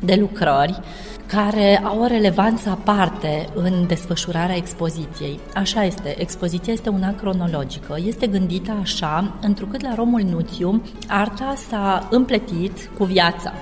de 0.00 0.14
lucrări 0.14 0.80
care 1.26 1.80
au 1.84 2.00
o 2.00 2.06
relevanță 2.06 2.68
aparte 2.68 3.48
în 3.54 3.86
desfășurarea 3.86 4.56
expoziției. 4.56 5.40
Așa 5.54 5.84
este, 5.84 6.20
expoziția 6.20 6.72
este 6.72 6.88
una 6.88 7.14
cronologică, 7.14 7.96
este 8.04 8.26
gândită 8.26 8.76
așa, 8.80 9.38
întrucât 9.40 9.82
la 9.82 9.94
Romul 9.94 10.22
Nuțiu 10.22 10.82
arta 11.08 11.54
s-a 11.68 12.08
împletit 12.10 12.90
cu 12.98 13.04
viața. 13.04 13.52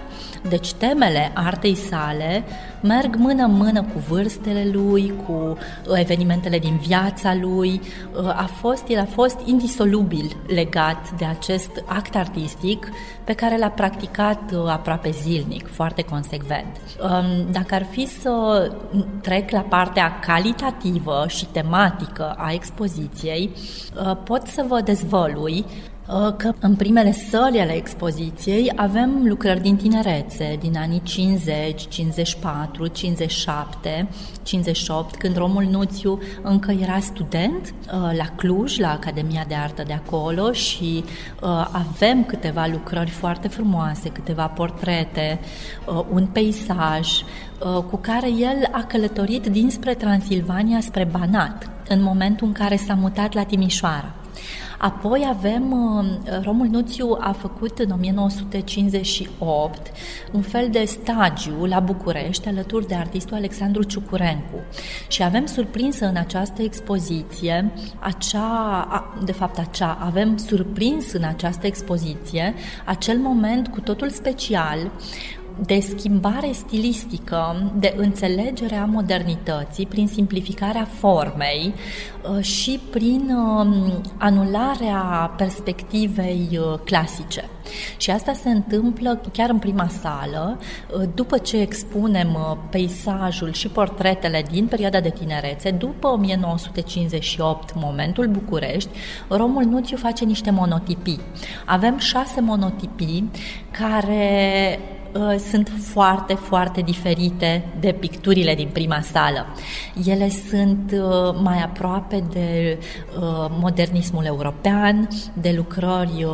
Deci 0.49 0.73
temele 0.73 1.31
artei 1.35 1.75
sale 1.75 2.45
merg 2.81 3.17
mână-mână 3.17 3.83
cu 3.83 3.99
vârstele 4.09 4.69
lui, 4.73 5.15
cu 5.27 5.33
uh, 5.33 5.99
evenimentele 5.99 6.59
din 6.59 6.77
viața 6.87 7.35
lui. 7.35 7.81
Uh, 8.17 8.29
a 8.29 8.49
fost, 8.61 8.85
el 8.89 8.99
a 8.99 9.05
fost 9.05 9.39
indisolubil 9.45 10.37
legat 10.47 11.11
de 11.11 11.25
acest 11.25 11.71
act 11.87 12.17
artistic 12.17 12.89
pe 13.25 13.33
care 13.33 13.59
l-a 13.59 13.69
practicat 13.69 14.53
uh, 14.53 14.59
aproape 14.67 15.11
zilnic, 15.11 15.69
foarte 15.71 16.03
consecvent. 16.03 16.81
Um, 17.03 17.53
dacă 17.53 17.75
ar 17.75 17.85
fi 17.91 18.07
să 18.07 18.73
trec 19.21 19.51
la 19.51 19.61
partea 19.61 20.19
calitativă 20.19 21.25
și 21.29 21.47
tematică 21.47 22.35
a 22.39 22.53
expoziției, 22.53 23.51
pot 24.25 24.47
să 24.47 24.65
vă 24.69 24.81
dezvălui 24.81 25.65
Uh, 25.65 25.94
că 26.37 26.53
în 26.61 26.75
primele 26.75 27.13
săli 27.13 27.61
ale 27.61 27.77
expoziției 27.77 28.73
avem 28.77 29.23
lucrări 29.25 29.61
din 29.61 29.77
tinerețe, 29.77 30.57
din 30.61 30.77
anii 30.77 31.03
50, 31.03 31.89
54, 31.89 32.87
57, 32.87 34.09
58, 34.43 35.17
când 35.17 35.37
Romul 35.37 35.65
Nuțiu 35.71 36.19
încă 36.43 36.71
era 36.71 36.99
student 36.99 37.75
uh, 37.87 38.17
la 38.17 38.25
Cluj, 38.37 38.79
la 38.79 38.91
Academia 38.91 39.45
de 39.49 39.55
Artă 39.55 39.83
de 39.87 39.93
acolo 39.93 40.53
și 40.53 41.05
uh, 41.05 41.69
avem 41.73 42.25
câteva 42.25 42.67
lucrări 42.67 43.11
foarte 43.11 43.49
frumoase, 43.49 44.09
câteva 44.09 44.47
portrete, 44.47 45.41
un 46.13 46.27
peisaj 46.27 47.09
cu 47.91 47.97
care 47.97 48.29
el 48.29 48.69
a 48.71 48.85
călătorit 48.85 49.47
dinspre 49.47 49.95
Transilvania 49.95 50.81
spre 50.81 51.09
Banat, 51.11 51.71
în 51.89 52.03
momentul 52.03 52.47
în 52.47 52.53
care 52.53 52.77
s-a 52.77 52.95
mutat 52.95 53.33
la 53.33 53.43
Timișoara. 53.43 54.15
Apoi 54.85 55.27
avem, 55.29 55.73
uh, 55.73 56.05
Romul 56.43 56.67
Nuțiu 56.67 57.17
a 57.21 57.33
făcut 57.33 57.79
în 57.79 57.91
1958 57.91 59.93
un 60.33 60.43
fel 60.43 60.69
de 60.71 60.85
stagiu 60.85 61.65
la 61.65 61.81
București 61.81 62.49
alături 62.49 62.87
de 62.87 62.95
artistul 62.95 63.37
Alexandru 63.37 63.83
Ciucurencu. 63.83 64.59
Și 65.09 65.23
avem 65.23 65.47
surprinsă 65.47 66.07
în 66.07 66.17
această 66.17 66.63
expoziție 66.63 67.73
acea, 67.99 69.15
de 69.25 69.33
fapt 69.33 69.59
acea, 69.59 69.99
avem 70.01 70.37
surprins 70.37 71.13
în 71.13 71.25
această 71.25 71.67
expoziție 71.67 72.55
acel 72.85 73.19
moment 73.19 73.69
cu 73.69 73.81
totul 73.81 74.11
special 74.11 74.91
de 75.67 75.81
schimbare 75.81 76.51
stilistică, 76.53 77.71
de 77.77 77.95
înțelegere 77.97 78.75
a 78.75 78.85
modernității 78.85 79.87
prin 79.87 80.07
simplificarea 80.07 80.89
formei 80.99 81.75
uh, 82.31 82.45
și 82.45 82.81
prin 82.91 83.31
um, 83.31 84.01
anularea 84.19 85.33
perspectivei 85.37 86.49
uh, 86.53 86.79
clasice. 86.85 87.49
Și 87.97 88.11
asta 88.11 88.33
se 88.33 88.49
întâmplă 88.49 89.21
chiar 89.33 89.51
în 89.51 89.59
prima 89.59 89.89
sală, 89.89 90.59
uh, 90.59 91.03
după 91.15 91.39
ce 91.39 91.61
expunem 91.61 92.59
peisajul 92.71 93.53
și 93.53 93.69
portretele 93.69 94.45
din 94.51 94.67
perioada 94.67 95.01
de 95.01 95.11
tinerețe, 95.11 95.71
după 95.71 96.09
1958, 96.09 97.75
momentul 97.75 98.27
București, 98.27 98.91
Romul 99.29 99.65
Nuțiu 99.65 99.97
face 99.97 100.25
niște 100.25 100.51
monotipii. 100.51 101.21
Avem 101.67 101.99
șase 101.99 102.41
monotipii 102.41 103.31
care 103.71 104.79
Uh, 105.15 105.35
sunt 105.51 105.73
foarte, 105.81 106.35
foarte 106.35 106.81
diferite 106.81 107.65
de 107.81 107.93
picturile 107.93 108.55
din 108.55 108.69
prima 108.73 109.01
sală. 109.01 109.47
Ele 110.07 110.29
sunt 110.29 110.93
uh, 110.93 111.37
mai 111.43 111.63
aproape 111.63 112.25
de 112.33 112.79
uh, 113.17 113.47
modernismul 113.61 114.25
european, 114.25 115.09
de 115.33 115.53
lucrări, 115.57 116.27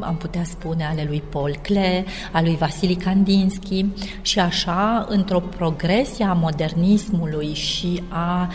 am 0.00 0.16
putea 0.18 0.44
spune, 0.44 0.84
ale 0.84 1.04
lui 1.08 1.22
Paul 1.30 1.56
Klee, 1.62 2.04
a 2.32 2.40
lui 2.40 2.56
Vasili 2.56 2.94
Kandinsky 2.94 3.86
și 4.22 4.38
așa, 4.38 5.06
într-o 5.08 5.40
progresie 5.40 6.24
a 6.24 6.32
modernismului 6.32 7.54
și 7.54 8.02
a 8.08 8.48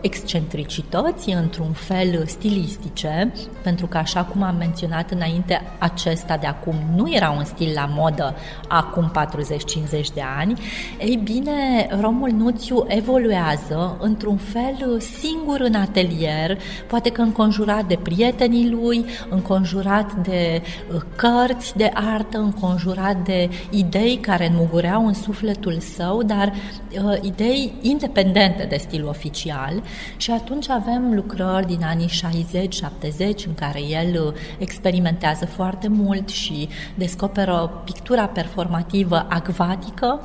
excentricității, 0.00 1.32
într-un 1.32 1.72
fel 1.72 2.24
stilistice, 2.26 3.32
pentru 3.62 3.86
că, 3.86 3.96
așa 3.98 4.24
cum 4.24 4.42
am 4.42 4.56
menționat 4.56 5.10
înainte, 5.10 5.62
acesta 5.78 6.36
de 6.36 6.46
acum 6.46 6.74
nu 6.96 7.14
era 7.14 7.30
un 7.30 7.44
stil 7.44 7.72
la 7.74 7.88
modă 7.90 8.34
acum 8.68 9.10
40-50 9.14 10.06
de 10.14 10.22
ani, 10.38 10.60
ei 10.98 11.20
bine, 11.24 11.88
Romul 12.00 12.30
Nuțiu 12.30 12.84
evoluează 12.88 13.96
într-un 14.00 14.36
fel 14.36 15.00
singur 15.00 15.60
în 15.60 15.74
atelier, 15.74 16.58
poate 16.86 17.10
că 17.10 17.20
înconjurat 17.20 17.86
de 17.86 17.98
prietenii 18.02 18.70
lui, 18.70 19.04
înconjurat 19.28 20.14
de 20.14 20.62
uh, 20.94 21.00
cărți 21.16 21.76
de 21.76 21.90
artă, 21.94 22.38
înconjurat 22.38 23.16
de 23.24 23.48
idei 23.70 24.16
care 24.16 24.48
înmugureau 24.48 25.06
în 25.06 25.14
sufletul 25.14 25.78
său, 25.78 26.22
dar 26.22 26.52
uh, 26.52 27.18
idei 27.22 27.72
independente 27.80 28.66
de 28.68 28.76
stil 28.76 29.06
oficial. 29.06 29.82
Și 30.16 30.30
atunci 30.30 30.68
avem 30.68 31.14
lucrări 31.14 31.66
din 31.66 31.84
anii 31.84 32.08
60-70 32.08 33.46
în 33.46 33.54
care 33.54 33.80
el 33.80 34.24
uh, 34.26 34.32
experimentează 34.58 35.46
foarte 35.46 35.88
mult 35.88 36.28
și 36.28 36.68
descoperă 36.94 37.82
pictura 37.84 38.26
performativă 38.26 39.03
perspectivă 39.08 39.26
acvatică, 39.28 40.20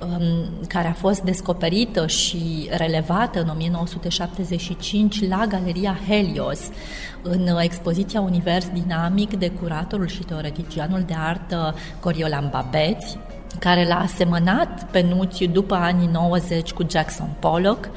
um, 0.00 0.66
care 0.68 0.88
a 0.88 0.92
fost 0.92 1.20
descoperită 1.20 2.06
și 2.06 2.68
relevată 2.70 3.40
în 3.40 3.48
1975 3.48 5.28
la 5.28 5.46
Galeria 5.48 5.98
Helios, 6.08 6.60
în 7.22 7.48
expoziția 7.60 8.20
Univers 8.20 8.68
Dinamic 8.68 9.38
de 9.38 9.48
curatorul 9.48 10.06
și 10.06 10.22
teoreticianul 10.22 11.02
de 11.06 11.14
artă 11.18 11.74
Coriolan 12.00 12.48
Babeți, 12.52 13.18
care 13.58 13.86
l-a 13.86 14.00
asemănat 14.00 14.90
pe 14.90 15.00
Nuțiu 15.00 15.46
după 15.46 15.74
anii 15.74 16.08
90 16.12 16.72
cu 16.72 16.86
Jackson 16.90 17.28
Pollock 17.38 17.88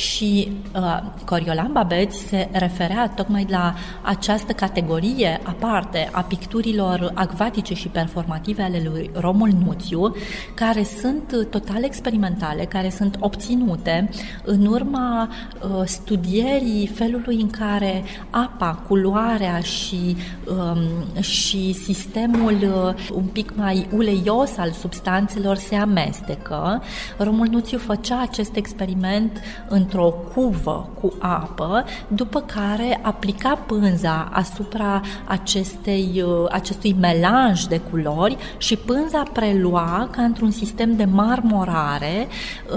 și 0.00 0.52
uh, 0.74 1.02
Coriolan 1.24 1.72
Babeț 1.72 2.14
se 2.14 2.48
referea 2.52 3.08
tocmai 3.08 3.46
la 3.48 3.74
această 4.02 4.52
categorie 4.52 5.40
aparte 5.42 6.08
a 6.12 6.20
picturilor 6.20 7.10
acvatice 7.14 7.74
și 7.74 7.88
performative 7.88 8.62
ale 8.62 8.82
lui 8.92 9.10
Romul 9.14 9.50
Nuțiu, 9.64 10.14
care 10.54 10.82
sunt 10.82 11.46
total 11.50 11.84
experimentale, 11.84 12.64
care 12.64 12.90
sunt 12.90 13.16
obținute 13.18 14.10
în 14.44 14.66
urma 14.66 15.28
uh, 15.28 15.82
studierii 15.84 16.86
felului 16.86 17.40
în 17.40 17.50
care 17.50 18.02
apa, 18.30 18.82
culoarea 18.88 19.58
și, 19.58 20.16
um, 20.46 21.22
și 21.22 21.72
sistemul 21.72 22.56
uh, 22.62 23.10
un 23.12 23.24
pic 23.24 23.52
mai 23.56 23.86
uleios 23.92 24.56
al 24.56 24.70
substanțelor 24.70 25.56
se 25.56 25.74
amestecă. 25.74 26.82
Romul 27.18 27.46
Nuțiu 27.50 27.78
făcea 27.78 28.20
acest 28.20 28.56
experiment 28.56 29.40
în 29.68 29.88
într-o 29.90 30.14
cuvă 30.34 30.88
cu 31.00 31.12
apă, 31.18 31.84
după 32.08 32.40
care 32.40 32.98
aplica 33.02 33.58
pânza 33.66 34.28
asupra 34.32 35.00
acestei, 35.24 36.22
uh, 36.26 36.46
acestui 36.50 36.96
melanj 37.00 37.64
de 37.64 37.80
culori 37.90 38.36
și 38.58 38.76
pânza 38.76 39.22
prelua 39.32 40.08
ca 40.10 40.22
într-un 40.22 40.50
sistem 40.50 40.96
de 40.96 41.04
marmorare 41.04 42.28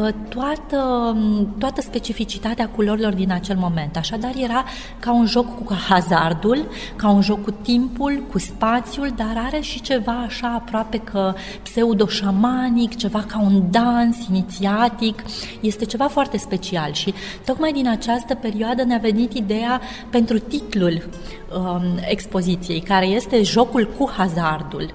uh, 0.01 0.13
toată, 0.29 0.77
um, 1.15 1.55
toată 1.57 1.81
specificitatea 1.81 2.69
culorilor 2.69 3.13
din 3.13 3.31
acel 3.31 3.55
moment. 3.57 3.97
Așadar 3.97 4.31
era 4.35 4.63
ca 4.99 5.13
un 5.13 5.25
joc 5.25 5.65
cu 5.65 5.73
hazardul, 5.89 6.65
ca 6.95 7.09
un 7.09 7.21
joc 7.21 7.43
cu 7.43 7.51
timpul, 7.51 8.23
cu 8.31 8.39
spațiul, 8.39 9.13
dar 9.15 9.43
are 9.45 9.59
și 9.59 9.81
ceva 9.81 10.23
așa 10.25 10.47
aproape 10.47 10.97
că 10.97 11.33
pseudo-șamanic, 11.63 12.95
ceva 12.95 13.23
ca 13.27 13.41
un 13.41 13.71
dans 13.71 14.17
inițiatic. 14.29 15.23
Este 15.59 15.85
ceva 15.85 16.07
foarte 16.07 16.37
special 16.37 16.91
și 16.93 17.02
tocmai 17.45 17.71
din 17.71 17.87
această 17.87 18.35
perioadă 18.35 18.83
ne-a 18.83 18.97
venit 18.97 19.33
ideea 19.33 19.81
pentru 20.09 20.39
titlul 20.39 21.09
um, 21.57 21.83
expoziției, 22.07 22.79
care 22.79 23.05
este 23.05 23.41
Jocul 23.41 23.89
cu 23.97 24.11
hazardul. 24.15 24.93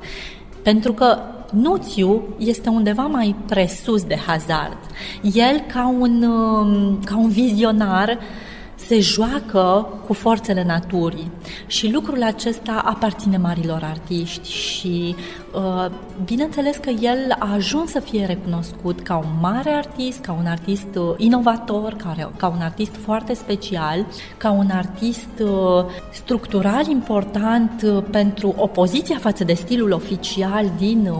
Pentru 0.62 0.92
că 0.92 1.18
Nuțiu 1.50 2.22
este 2.38 2.68
undeva 2.68 3.02
mai 3.02 3.34
presus 3.46 4.02
de 4.02 4.16
hazard. 4.26 4.78
El, 5.22 5.64
ca 5.72 5.94
un, 5.98 6.22
um, 6.22 7.00
ca 7.04 7.16
un 7.16 7.28
vizionar, 7.28 8.08
uh, 8.08 8.47
se 8.88 9.00
joacă 9.00 9.88
cu 10.06 10.12
forțele 10.12 10.64
naturii. 10.64 11.30
Și 11.66 11.92
lucrul 11.92 12.22
acesta 12.22 12.82
aparține 12.84 13.36
marilor 13.36 13.80
artiști 13.84 14.50
și 14.50 15.14
uh, 15.54 15.86
bineînțeles 16.24 16.76
că 16.76 16.90
el 16.90 17.36
a 17.38 17.52
ajuns 17.52 17.90
să 17.90 18.00
fie 18.00 18.24
recunoscut 18.24 19.00
ca 19.00 19.16
un 19.16 19.30
mare 19.40 19.70
artist, 19.70 20.20
ca 20.20 20.32
un 20.32 20.46
artist 20.46 20.86
uh, 20.94 21.14
inovator, 21.16 21.92
ca, 21.92 22.32
ca 22.36 22.48
un 22.48 22.60
artist 22.60 22.94
foarte 23.04 23.34
special, 23.34 24.06
ca 24.36 24.50
un 24.50 24.70
artist 24.70 25.42
uh, 25.42 25.84
structural 26.12 26.86
important 26.86 28.02
pentru 28.10 28.54
opoziția 28.56 29.18
față 29.18 29.44
de 29.44 29.54
stilul 29.54 29.92
oficial 29.92 30.70
din 30.78 31.10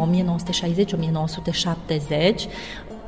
1960-1970, 2.32 2.48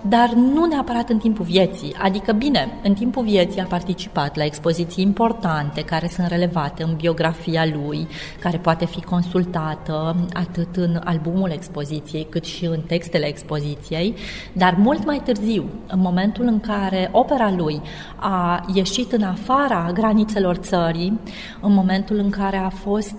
dar 0.08 0.32
nu 0.32 0.64
neapărat 0.64 1.08
în 1.08 1.18
timpul 1.18 1.44
vieții. 1.44 1.94
Adică, 2.02 2.32
bine, 2.32 2.68
în 2.82 2.94
timpul 2.94 3.22
vieții 3.22 3.60
a 3.60 3.64
participat 3.64 4.36
la 4.36 4.44
expoziții 4.44 5.02
importante 5.02 5.84
care 5.84 6.08
sunt 6.08 6.26
relevate 6.26 6.82
în 6.82 6.94
biografia 6.96 7.66
lui, 7.72 8.08
care 8.40 8.56
poate 8.56 8.86
fi 8.86 9.00
consultată 9.00 10.16
atât 10.32 10.76
în 10.76 11.00
albumul 11.04 11.50
expoziției 11.50 12.26
cât 12.30 12.44
și 12.44 12.64
în 12.64 12.80
textele 12.86 13.26
expoziției, 13.26 14.14
dar 14.52 14.74
mult 14.78 15.04
mai 15.04 15.20
târziu, 15.24 15.64
în 15.86 16.00
momentul 16.00 16.44
în 16.44 16.60
care 16.60 17.08
opera 17.12 17.52
lui 17.56 17.80
a 18.16 18.66
ieșit 18.74 19.12
în 19.12 19.22
afara 19.22 19.90
granițelor 19.94 20.56
țării, 20.56 21.20
în 21.60 21.72
momentul 21.72 22.16
în 22.16 22.30
care 22.30 22.56
a 22.56 22.68
fost, 22.68 23.16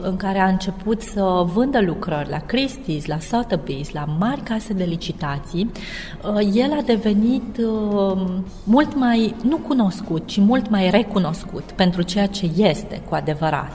în 0.00 0.16
care 0.16 0.38
a 0.38 0.46
început 0.48 1.02
să 1.02 1.44
vândă 1.54 1.80
lucrări 1.80 2.30
la 2.30 2.38
Christie's, 2.38 3.04
la 3.04 3.16
Sotheby's, 3.16 3.90
la 3.92 4.04
mari 4.18 4.40
case 4.40 4.72
de 4.72 4.84
licitații, 4.84 5.70
Uh, 5.72 5.99
el 6.54 6.72
a 6.72 6.82
devenit 6.82 7.58
uh, 7.58 8.20
mult 8.64 8.94
mai, 8.94 9.34
nu 9.42 9.56
cunoscut, 9.56 10.26
ci 10.26 10.38
mult 10.38 10.70
mai 10.70 10.90
recunoscut 10.90 11.62
pentru 11.62 12.02
ceea 12.02 12.26
ce 12.26 12.50
este 12.56 13.02
cu 13.08 13.14
adevărat. 13.14 13.72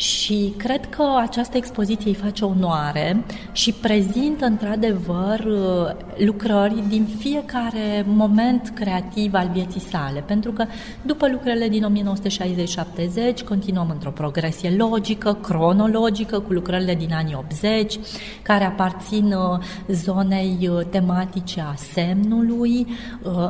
Și 0.00 0.52
cred 0.56 0.88
că 0.88 1.04
această 1.20 1.56
expoziție 1.56 2.10
îi 2.10 2.16
face 2.16 2.44
onoare 2.44 3.24
și 3.52 3.72
prezintă 3.72 4.44
într-adevăr 4.44 5.46
lucrări 6.18 6.82
din 6.88 7.06
fiecare 7.18 8.04
moment 8.06 8.72
creativ 8.74 9.34
al 9.34 9.50
vieții 9.52 9.80
sale, 9.80 10.20
pentru 10.26 10.52
că 10.52 10.64
după 11.02 11.28
lucrările 11.28 11.68
din 11.68 12.02
1960-70 13.42 13.44
continuăm 13.48 13.90
într-o 13.90 14.10
progresie 14.10 14.70
logică, 14.76 15.38
cronologică, 15.42 16.38
cu 16.38 16.52
lucrările 16.52 16.94
din 16.94 17.12
anii 17.12 17.34
80, 17.38 17.98
care 18.42 18.64
aparțin 18.64 19.34
zonei 19.88 20.70
tematice 20.90 21.60
a 21.60 21.74
semnului, 21.92 22.86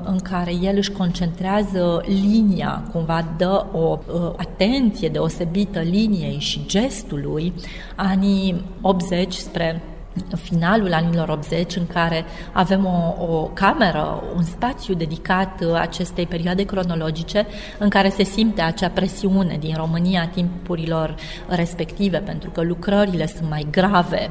în 0.05 0.19
care 0.19 0.53
el 0.63 0.77
își 0.77 0.91
concentrează 0.91 2.05
linia, 2.07 2.85
cumva 2.93 3.25
dă 3.37 3.67
o 3.73 3.99
atenție 4.37 5.09
deosebită 5.09 5.81
liniei 5.81 6.39
și 6.41 6.63
gestului, 6.67 7.53
anii 7.97 8.65
80 8.81 9.33
spre 9.33 9.83
finalul 10.43 10.93
anilor 10.93 11.29
80 11.29 11.77
în 11.77 11.87
care 11.87 12.25
avem 12.53 12.85
o, 12.87 13.25
o 13.25 13.43
cameră, 13.43 14.23
un 14.37 14.43
spațiu 14.43 14.95
dedicat 14.95 15.63
acestei 15.75 16.27
perioade 16.27 16.63
cronologice 16.63 17.47
în 17.79 17.89
care 17.89 18.09
se 18.09 18.23
simte 18.23 18.61
acea 18.61 18.89
presiune 18.89 19.57
din 19.61 19.75
România 19.77 20.23
a 20.23 20.27
timpurilor 20.27 21.15
respective 21.49 22.19
pentru 22.19 22.51
că 22.51 22.63
lucrările 22.63 23.27
sunt 23.27 23.49
mai 23.49 23.67
grave, 23.71 24.31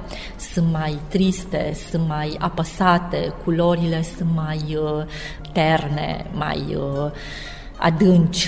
sunt 0.53 0.71
mai 0.71 0.99
triste, 1.07 1.73
sunt 1.89 2.07
mai 2.07 2.35
apăsate, 2.39 3.33
culorile 3.43 4.01
sunt 4.17 4.29
mai 4.35 4.77
uh, 4.81 5.05
terne, 5.53 6.25
mai 6.33 6.77
uh, 6.77 7.11
adânci. 7.77 8.47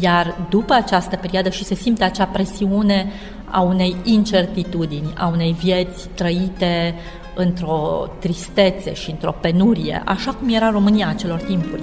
Iar 0.00 0.34
după 0.50 0.74
această 0.74 1.16
perioadă 1.16 1.48
și 1.48 1.64
se 1.64 1.74
simte 1.74 2.04
acea 2.04 2.24
presiune 2.24 3.12
a 3.50 3.60
unei 3.60 3.96
incertitudini, 4.04 5.12
a 5.16 5.26
unei 5.26 5.56
vieți 5.62 6.08
trăite 6.14 6.94
într-o 7.34 8.06
tristețe 8.18 8.94
și 8.94 9.10
într-o 9.10 9.34
penurie, 9.40 10.02
așa 10.04 10.32
cum 10.32 10.48
era 10.48 10.70
România 10.70 11.08
acelor 11.08 11.40
timpuri. 11.40 11.82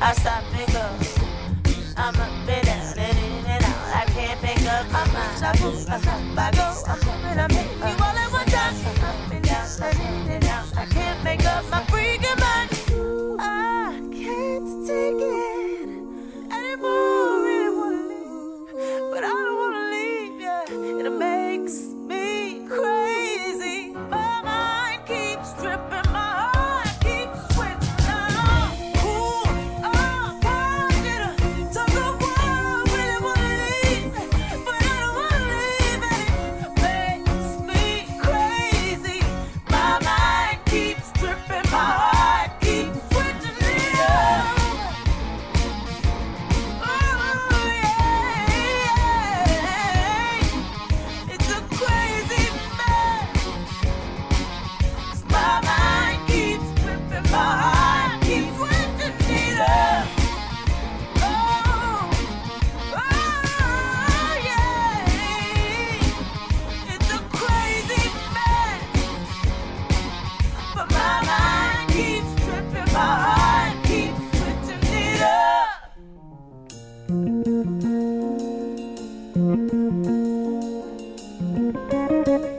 I 0.00 0.12
stop 0.12 0.42
bigger. 0.50 0.90
I'm 1.96 2.16
up 2.16 2.48
and 2.48 2.66
down 2.66 2.98
and 2.98 3.18
in 3.18 3.46
and 3.46 3.64
out. 3.64 3.94
I 3.94 4.04
can't 4.06 4.42
make 4.42 4.60
up 4.66 4.90
my 4.90 5.06
mind. 5.12 5.44
I 5.44 5.56
go. 5.56 5.68
I 5.70 6.00
stop, 6.00 6.20
I 6.36 6.50
I 6.88 6.98
and 7.30 7.40
I 7.40 7.46
make 7.46 7.70
you 7.78 8.04
all 8.04 8.18
at 8.18 8.32
one 8.32 8.46
time. 8.46 8.74
Up 8.74 9.32
and 9.32 9.44
down 9.44 9.68
and 9.82 10.26
in 10.26 10.32
and 10.32 10.44
out. 10.46 10.66
I 10.76 10.84
can't 10.86 11.22
make 11.22 11.46
up 11.46 11.64
my 11.70 11.75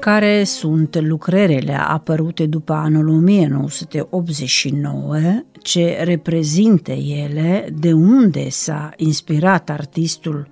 care 0.07 0.43
sunt 0.43 0.99
lucrările 0.99 1.73
apărute 1.73 2.45
după 2.45 2.73
anul 2.73 3.07
1989, 3.07 5.17
ce 5.61 5.97
reprezintă 6.03 6.91
ele, 6.91 7.69
de 7.79 7.93
unde 7.93 8.49
s-a 8.49 8.91
inspirat 8.95 9.69
artistul 9.69 10.47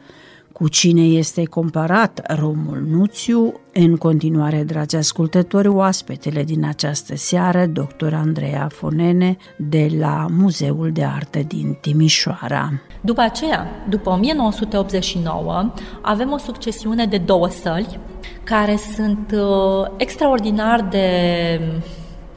cu 0.58 0.68
cine 0.68 1.02
este 1.02 1.46
comparat 1.46 2.36
Romul 2.38 2.84
Nuțiu? 2.90 3.54
În 3.74 3.98
continuare, 3.98 4.64
dragi 4.64 4.96
ascultători, 4.96 5.68
oaspetele 5.68 6.44
din 6.44 6.66
această 6.66 7.16
seară, 7.16 7.66
dr. 7.66 8.14
Andreea 8.14 8.68
Fonene, 8.72 9.38
de 9.58 9.88
la 10.00 10.26
Muzeul 10.30 10.92
de 10.92 11.04
Arte 11.04 11.46
din 11.48 11.78
Timișoara. 11.82 12.70
După 13.02 13.22
aceea, 13.22 13.68
după 13.90 14.10
1989, 14.10 15.74
avem 16.02 16.32
o 16.32 16.38
succesiune 16.38 17.06
de 17.06 17.18
două 17.18 17.48
săli 17.48 18.00
care 18.44 18.76
sunt 18.96 19.32
uh, 19.34 19.92
extraordinar 19.98 20.82
de 20.82 21.10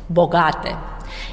bogate 0.06 0.76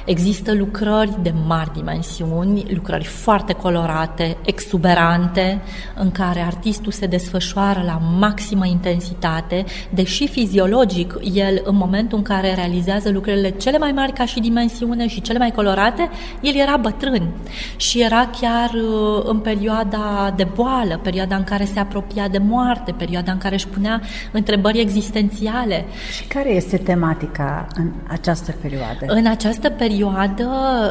Există 0.06 0.54
lucrări 0.54 1.18
de 1.22 1.32
mari 1.46 1.72
dimensiuni, 1.74 2.64
lucrări 2.74 3.04
foarte 3.04 3.52
colorate, 3.52 4.36
exuberante, 4.44 5.60
în 5.94 6.10
care 6.10 6.40
artistul 6.40 6.92
se 6.92 7.06
desfășoară 7.06 7.82
la 7.86 8.00
maximă 8.18 8.66
intensitate, 8.66 9.64
deși 9.90 10.28
fiziologic 10.28 11.18
el, 11.34 11.60
în 11.64 11.76
momentul 11.76 12.18
în 12.18 12.24
care 12.24 12.54
realizează 12.54 13.10
lucrările 13.10 13.50
cele 13.50 13.78
mai 13.78 13.92
mari 13.92 14.12
ca 14.12 14.24
și 14.24 14.40
dimensiune 14.40 15.08
și 15.08 15.20
cele 15.20 15.38
mai 15.38 15.50
colorate, 15.50 16.10
el 16.40 16.54
era 16.54 16.76
bătrân 16.76 17.28
și 17.76 18.02
era 18.02 18.30
chiar 18.40 18.70
uh, 18.70 19.22
în 19.24 19.38
perioada 19.38 20.34
de 20.36 20.46
boală, 20.54 21.00
perioada 21.02 21.36
în 21.36 21.44
care 21.44 21.64
se 21.64 21.78
apropia 21.78 22.28
de 22.28 22.38
moarte, 22.38 22.92
perioada 22.92 23.32
în 23.32 23.38
care 23.38 23.54
își 23.54 23.68
punea 23.68 24.00
întrebări 24.32 24.80
existențiale. 24.80 25.84
Și 26.16 26.26
care 26.26 26.54
este 26.54 26.76
tematica 26.76 27.66
în 27.74 27.92
această 28.08 28.54
perioadă? 28.60 29.04
În 29.06 29.26
această 29.26 29.68
perioadă 29.68 29.94
perioadă, 29.96 30.46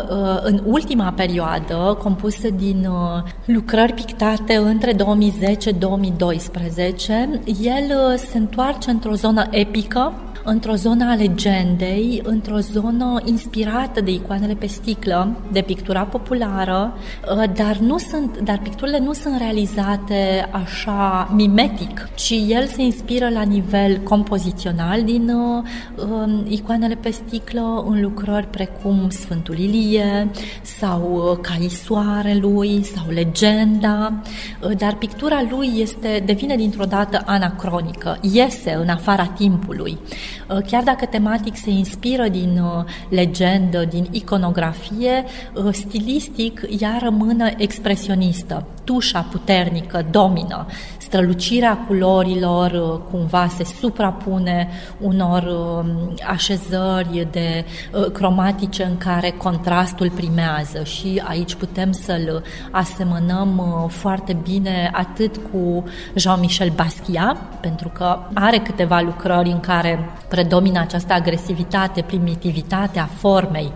uh, 0.10 0.40
în 0.42 0.62
ultima 0.66 1.14
perioadă, 1.16 1.98
compusă 2.04 2.50
din 2.50 2.88
uh, 2.90 3.24
lucrări 3.46 3.94
pictate 3.94 4.56
între 4.56 4.94
2010-2012, 4.94 4.98
el 7.62 7.84
uh, 7.90 8.18
se 8.18 8.38
întoarce 8.38 8.90
într-o 8.90 9.14
zonă 9.14 9.48
epică, 9.50 10.14
într-o 10.46 10.74
zonă 10.74 11.06
a 11.10 11.16
legendei, 11.16 12.22
într-o 12.24 12.58
zonă 12.58 13.22
inspirată 13.26 14.02
de 14.02 14.12
icoanele 14.12 14.54
pe 14.54 14.66
sticlă, 14.66 15.36
de 15.52 15.62
pictura 15.62 16.02
populară, 16.02 16.94
uh, 17.38 17.44
dar, 17.56 17.78
nu 17.78 17.98
sunt, 17.98 18.40
dar 18.40 18.60
picturile 18.64 19.00
nu 19.00 19.14
sunt 19.14 19.38
realizate 19.38 20.50
așa 20.52 21.32
mimetic, 21.36 22.10
ci 22.16 22.34
el 22.48 22.66
se 22.66 22.82
inspiră 22.82 23.30
la 23.30 23.42
nivel 23.42 23.98
compozițional 23.98 25.04
din 25.04 25.30
uh, 25.30 25.64
um, 26.10 26.46
icoanele 26.48 26.96
pe 26.96 27.10
sticlă 27.10 27.86
în 27.88 28.02
lucrări 28.02 28.48
precum 28.48 29.10
Sfântul 29.10 29.58
Ilie 29.58 30.32
sau 30.62 31.30
uh, 31.32 31.38
Caii 31.42 31.70
Soarelui 31.70 32.84
sau 32.84 33.06
Legenda, 33.10 34.22
uh, 34.62 34.78
dar 34.78 34.96
pictura 34.96 35.44
lui 35.50 35.72
este 35.78 36.24
devine 36.26 36.56
dintr-o 36.56 36.86
dată 36.86 37.22
anacronică, 37.26 38.18
iese 38.22 38.74
în 38.82 38.90
afara 38.90 39.26
timpului. 39.26 39.98
Uh, 40.50 40.58
chiar 40.68 40.84
dacă 40.84 41.06
tematic 41.06 41.56
se 41.56 41.70
inspiră 41.70 42.28
din 42.28 42.60
uh, 42.64 42.84
legendă, 43.10 43.86
din 43.90 44.08
iconografie, 44.12 45.24
uh, 45.54 45.74
stilistic 45.74 46.62
ea 46.80 47.00
rămâne 47.02 47.56
expresionistă. 47.58 48.66
Tușa 48.84 49.28
puternică 49.32 50.06
domină, 50.12 50.66
strălucirea 50.98 51.78
culorilor 51.88 53.02
cumva 53.12 53.48
se 53.48 53.64
suprapune 53.64 54.70
unor 55.00 55.44
așezări 56.28 57.28
de 57.32 57.66
cromatice 58.14 58.84
în 58.84 58.98
care 58.98 59.30
contrastul 59.30 60.10
primează 60.10 60.84
și 60.84 61.22
aici 61.28 61.56
putem 61.56 61.92
să-l 61.92 62.44
asemănăm 62.72 63.64
foarte 63.90 64.38
bine 64.44 64.90
atât 64.94 65.36
cu 65.52 65.84
Jean-Michel 66.16 66.72
Basquiat, 66.76 67.38
pentru 67.60 67.92
că 67.94 68.20
are 68.34 68.58
câteva 68.58 69.00
lucrări 69.00 69.50
în 69.50 69.60
care 69.60 70.10
predomină 70.36 70.80
această 70.80 71.14
agresivitate, 71.14 72.02
primitivitate 72.02 73.00
a 73.00 73.06
formei, 73.06 73.72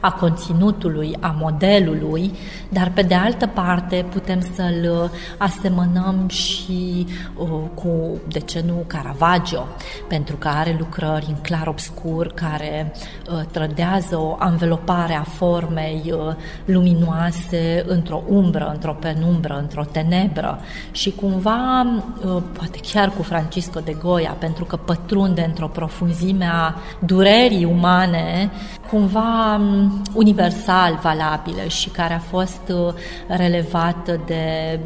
a 0.00 0.12
conținutului, 0.12 1.16
a 1.20 1.36
modelului, 1.38 2.32
dar 2.68 2.90
pe 2.94 3.02
de 3.02 3.14
altă 3.14 3.46
parte 3.46 4.06
putem 4.10 4.40
să-l 4.54 5.00
uh, 5.02 5.10
asemănăm 5.38 6.28
și 6.28 7.06
uh, 7.36 7.48
cu, 7.74 8.20
de 8.28 8.38
ce 8.38 8.62
nu, 8.66 8.84
Caravaggio, 8.86 9.66
pentru 10.08 10.36
că 10.36 10.48
are 10.48 10.76
lucrări 10.78 11.26
în 11.28 11.36
clar-obscur 11.42 12.26
care 12.26 12.92
uh, 13.30 13.40
trădează 13.50 14.16
o 14.16 14.36
anvelopare 14.38 15.14
a 15.14 15.22
formei 15.22 16.02
uh, 16.12 16.34
luminoase 16.64 17.84
într-o 17.86 18.22
umbră, 18.28 18.70
într-o 18.72 18.96
penumbră, 19.00 19.58
într-o 19.58 19.84
tenebră 19.84 20.60
și 20.90 21.10
cumva, 21.10 21.82
uh, 21.82 22.42
poate 22.52 22.78
chiar 22.92 23.10
cu 23.10 23.22
Francisco 23.22 23.80
de 23.80 23.96
Goya, 24.02 24.36
pentru 24.38 24.64
că 24.64 24.76
pătrunde 24.76 25.44
într-o 25.48 25.66
profunzime 25.68 25.99
a 26.44 26.74
durerii 26.98 27.64
umane, 27.64 28.50
cumva 28.90 29.56
um, 29.60 30.02
universal 30.14 30.98
valabilă 31.02 31.68
și 31.68 31.88
care 31.88 32.14
a 32.14 32.18
fost 32.18 32.62
uh, 32.68 32.94
relevată 33.26 34.20
de 34.26 34.78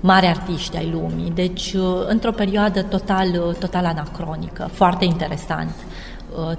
mari 0.00 0.26
artiști 0.26 0.76
ai 0.76 0.90
lumii. 0.92 1.30
Deci, 1.34 1.72
uh, 1.72 1.82
într-o 2.06 2.30
perioadă 2.30 2.82
total, 2.82 3.28
uh, 3.28 3.54
total 3.54 3.84
anacronică, 3.84 4.68
foarte 4.72 5.04
interesant 5.04 5.74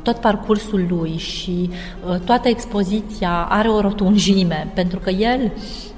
tot 0.02 0.18
parcursul 0.18 0.86
lui 0.90 1.18
și 1.18 1.70
toată 2.26 2.48
expoziția 2.48 3.48
are 3.50 3.68
o 3.68 3.82
rotunjime, 3.82 4.72
pentru 4.74 5.00
că 5.00 5.10
el 5.10 5.52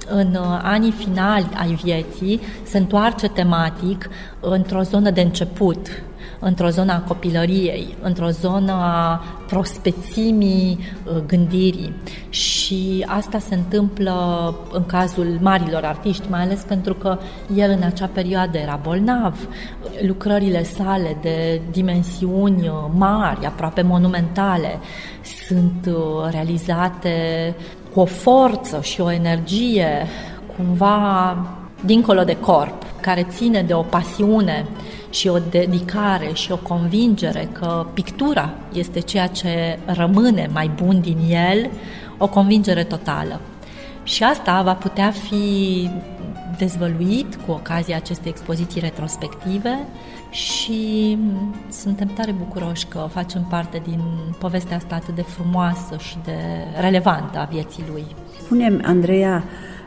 în 0.09 0.37
anii 0.61 0.91
finali 0.91 1.49
ai 1.57 1.79
vieții 1.83 2.41
se 2.63 2.77
întoarce 2.77 3.27
tematic 3.27 4.09
într-o 4.39 4.81
zonă 4.81 5.09
de 5.09 5.21
început, 5.21 5.87
într-o 6.43 6.69
zonă 6.69 6.91
a 6.91 7.07
copilăriei, 7.07 7.97
într-o 8.01 8.29
zonă 8.29 8.71
a 8.71 9.23
prospețimii 9.47 10.79
uh, 10.79 11.21
gândirii. 11.27 11.93
Și 12.29 13.05
asta 13.07 13.39
se 13.39 13.55
întâmplă 13.55 14.13
în 14.71 14.85
cazul 14.85 15.37
marilor 15.41 15.83
artiști, 15.83 16.29
mai 16.29 16.41
ales 16.41 16.59
pentru 16.59 16.93
că 16.93 17.17
el 17.55 17.71
în 17.77 17.83
acea 17.83 18.09
perioadă 18.13 18.57
era 18.57 18.79
bolnav. 18.83 19.47
Lucrările 20.07 20.63
sale 20.63 21.17
de 21.21 21.61
dimensiuni 21.71 22.67
uh, 22.67 22.73
mari, 22.95 23.45
aproape 23.45 23.81
monumentale, 23.81 24.79
sunt 25.47 25.95
uh, 25.95 26.29
realizate 26.31 27.15
cu 27.93 27.99
o 27.99 28.05
forță 28.05 28.79
și 28.81 29.01
o 29.01 29.11
energie 29.11 30.07
cumva 30.55 31.37
dincolo 31.85 32.23
de 32.23 32.37
corp, 32.37 32.83
care 33.01 33.27
ține 33.29 33.61
de 33.61 33.73
o 33.73 33.81
pasiune 33.81 34.65
și 35.11 35.27
o 35.27 35.37
dedicare 35.49 36.29
și 36.33 36.51
o 36.51 36.57
convingere 36.57 37.49
că 37.51 37.85
pictura 37.93 38.53
este 38.73 38.99
ceea 38.99 39.27
ce 39.27 39.79
rămâne 39.85 40.49
mai 40.53 40.71
bun 40.75 41.01
din 41.01 41.17
el, 41.29 41.69
o 42.17 42.27
convingere 42.27 42.83
totală. 42.83 43.39
Și 44.03 44.23
asta 44.23 44.61
va 44.61 44.73
putea 44.73 45.11
fi 45.11 45.89
dezvăluit 46.57 47.35
cu 47.45 47.51
ocazia 47.51 47.95
acestei 47.95 48.31
expoziții 48.31 48.81
retrospective 48.81 49.79
și 50.29 51.17
suntem 51.69 52.07
tare 52.07 52.31
bucuroși 52.31 52.85
că 52.85 53.07
facem 53.11 53.45
parte 53.49 53.81
din 53.87 54.01
povestea 54.39 54.75
asta 54.75 54.95
atât 54.95 55.15
de 55.15 55.21
frumoasă 55.21 55.97
și 55.97 56.17
de 56.23 56.37
relevantă 56.79 57.39
a 57.39 57.43
vieții 57.43 57.83
lui. 57.91 58.05
Spunem, 58.43 58.81
Andreea, 58.85 59.43
Uh, 59.43 59.43
uh, 59.43 59.80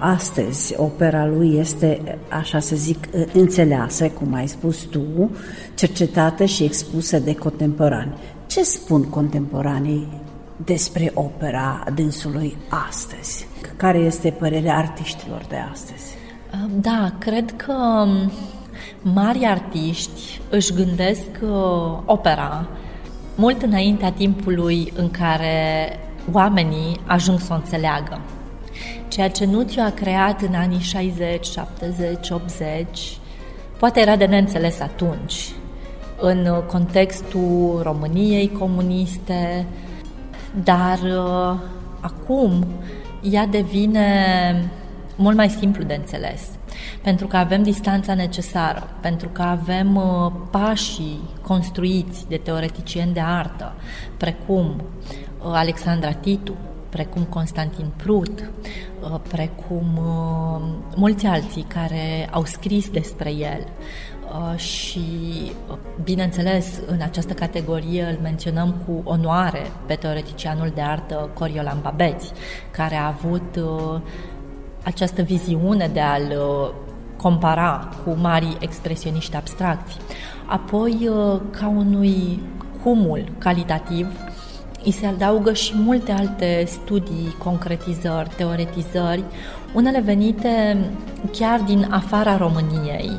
astăzi 0.00 0.74
opera 0.76 1.26
lui 1.26 1.56
este, 1.58 2.18
așa 2.28 2.58
să 2.58 2.76
zic, 2.76 3.08
uh, 3.14 3.24
înțeleasă, 3.32 4.08
cum 4.08 4.34
ai 4.34 4.48
spus 4.48 4.78
tu, 4.82 5.30
cercetată 5.74 6.44
și 6.44 6.64
expusă 6.64 7.18
de 7.18 7.34
contemporani. 7.34 8.14
Ce 8.46 8.62
spun 8.62 9.02
contemporanii 9.02 10.22
despre 10.64 11.10
opera 11.14 11.84
dânsului 11.94 12.56
astăzi? 12.88 13.46
Care 13.76 13.98
este 13.98 14.30
părerea 14.30 14.76
artiștilor 14.76 15.46
de 15.48 15.56
astăzi? 15.72 16.04
Da, 16.80 17.12
cred 17.18 17.54
că 17.56 17.72
um, 17.72 18.32
mari 19.02 19.44
artiști 19.44 20.40
își 20.50 20.72
gândesc 20.72 21.28
opera 22.04 22.68
mult 23.34 23.62
înaintea 23.62 24.12
timpului 24.12 24.92
în 24.96 25.10
care 25.10 25.88
oamenii 26.32 27.00
ajung 27.06 27.40
să 27.40 27.48
o 27.50 27.54
înțeleagă. 27.54 28.20
Ceea 29.08 29.30
ce 29.30 29.44
Nuțiu 29.44 29.82
a 29.84 29.90
creat 29.90 30.40
în 30.40 30.54
anii 30.54 30.80
60, 30.80 31.46
70, 31.46 32.30
80, 32.30 33.18
poate 33.78 34.00
era 34.00 34.16
de 34.16 34.24
neînțeles 34.24 34.80
atunci, 34.80 35.50
în 36.20 36.62
contextul 36.66 37.80
României 37.82 38.50
comuniste, 38.58 39.66
dar 40.64 40.98
uh, 41.02 41.58
acum 42.00 42.66
ea 43.22 43.46
devine 43.46 44.70
mult 45.16 45.36
mai 45.36 45.48
simplu 45.48 45.82
de 45.82 45.94
înțeles, 45.94 46.42
pentru 47.02 47.26
că 47.26 47.36
avem 47.36 47.62
distanța 47.62 48.14
necesară, 48.14 48.88
pentru 49.00 49.28
că 49.28 49.42
avem 49.42 49.96
uh, 49.96 50.32
pașii 50.50 51.20
construiți 51.42 52.28
de 52.28 52.36
teoreticieni 52.36 53.12
de 53.12 53.20
artă, 53.20 53.72
precum 54.16 54.76
uh, 54.76 55.52
Alexandra 55.52 56.12
Titu, 56.12 56.54
precum 56.96 57.22
Constantin 57.22 57.86
Prut, 57.96 58.50
precum 59.28 59.84
mulți 60.94 61.26
alții 61.26 61.62
care 61.62 62.28
au 62.30 62.44
scris 62.44 62.90
despre 62.90 63.30
el. 63.30 63.66
Și, 64.56 65.00
bineînțeles, 66.04 66.80
în 66.86 67.00
această 67.02 67.32
categorie 67.32 68.02
îl 68.02 68.18
menționăm 68.22 68.74
cu 68.86 69.10
onoare 69.10 69.62
pe 69.86 69.94
teoreticianul 69.94 70.72
de 70.74 70.80
artă 70.80 71.30
Coriolan 71.34 71.78
Babeți, 71.82 72.32
care 72.70 72.94
a 72.94 73.06
avut 73.06 73.60
această 74.84 75.22
viziune 75.22 75.90
de 75.92 76.00
a-l 76.00 76.34
compara 77.16 77.88
cu 78.04 78.16
mari 78.20 78.56
expresioniști 78.60 79.36
abstracți. 79.36 79.96
Apoi, 80.46 81.10
ca 81.50 81.68
unui 81.68 82.42
cumul 82.82 83.32
calitativ, 83.38 84.06
îi 84.86 84.92
se 84.92 85.06
adaugă 85.06 85.52
și 85.52 85.72
multe 85.76 86.12
alte 86.12 86.64
studii, 86.66 87.34
concretizări, 87.38 88.30
teoretizări, 88.36 89.22
unele 89.74 90.00
venite 90.00 90.76
chiar 91.32 91.60
din 91.60 91.88
afara 91.90 92.36
României, 92.36 93.10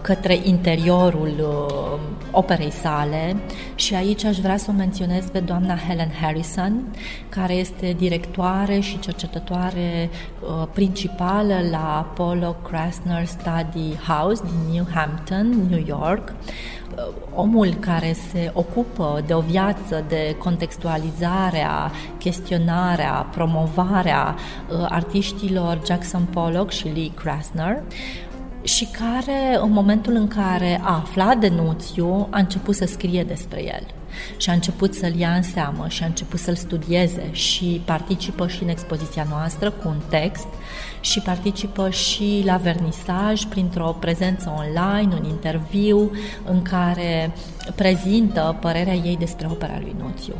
către 0.00 0.40
interiorul 0.44 1.32
uh, 1.38 2.00
operei 2.30 2.70
sale. 2.70 3.36
Și 3.74 3.94
aici 3.94 4.24
aș 4.24 4.38
vrea 4.38 4.56
să 4.56 4.66
o 4.68 4.72
menționez 4.72 5.24
pe 5.24 5.38
doamna 5.38 5.76
Helen 5.88 6.12
Harrison, 6.20 6.82
care 7.28 7.52
este 7.52 7.94
directoare 7.98 8.80
și 8.80 8.98
cercetătoare 8.98 10.10
uh, 10.40 10.66
principală 10.72 11.54
la 11.70 11.96
Apollo 11.98 12.56
Krasner 12.62 13.26
Study 13.26 13.96
House 14.06 14.42
din 14.42 14.74
New 14.74 14.86
Hampton, 14.94 15.66
New 15.70 15.84
York, 15.86 16.28
uh, 16.28 16.34
omul 17.34 17.74
care 17.80 18.16
se 18.30 18.50
ocupă 18.54 19.22
de 19.26 19.34
o 19.34 19.40
viață 19.40 20.04
de 20.08 20.36
contextualizarea, 20.38 21.90
chestionarea, 22.18 23.12
promovarea 23.12 24.34
uh, 24.34 24.86
artiștilor 24.88 25.80
Jackson 25.86 26.26
Pollock 26.30 26.70
și 26.70 26.88
Lee 26.88 27.10
Krasner 27.14 27.82
și 28.62 28.84
care, 28.86 29.58
în 29.62 29.72
momentul 29.72 30.14
în 30.14 30.28
care 30.28 30.80
a 30.82 30.94
aflat 30.94 31.38
de 31.38 31.48
Nuțiu, 31.48 32.26
a 32.30 32.38
început 32.38 32.74
să 32.74 32.84
scrie 32.84 33.24
despre 33.24 33.64
el 33.64 34.01
și 34.36 34.50
a 34.50 34.52
început 34.52 34.94
să-l 34.94 35.14
ia 35.14 35.34
în 35.34 35.42
seamă 35.42 35.86
și 35.88 36.02
a 36.02 36.06
început 36.06 36.38
să-l 36.38 36.54
studieze 36.54 37.28
și 37.32 37.82
participă 37.84 38.48
și 38.48 38.62
în 38.62 38.68
expoziția 38.68 39.26
noastră 39.30 39.70
cu 39.70 39.88
un 39.88 40.00
text 40.08 40.46
și 41.00 41.20
participă 41.20 41.90
și 41.90 42.42
la 42.44 42.56
vernisaj 42.56 43.44
printr-o 43.44 43.96
prezență 44.00 44.54
online, 44.56 45.14
un 45.14 45.24
interviu 45.24 46.10
în 46.44 46.62
care 46.62 47.32
prezintă 47.74 48.56
părerea 48.60 48.94
ei 48.94 49.16
despre 49.16 49.46
opera 49.50 49.78
lui 49.80 49.94
Nuțiu. 49.98 50.34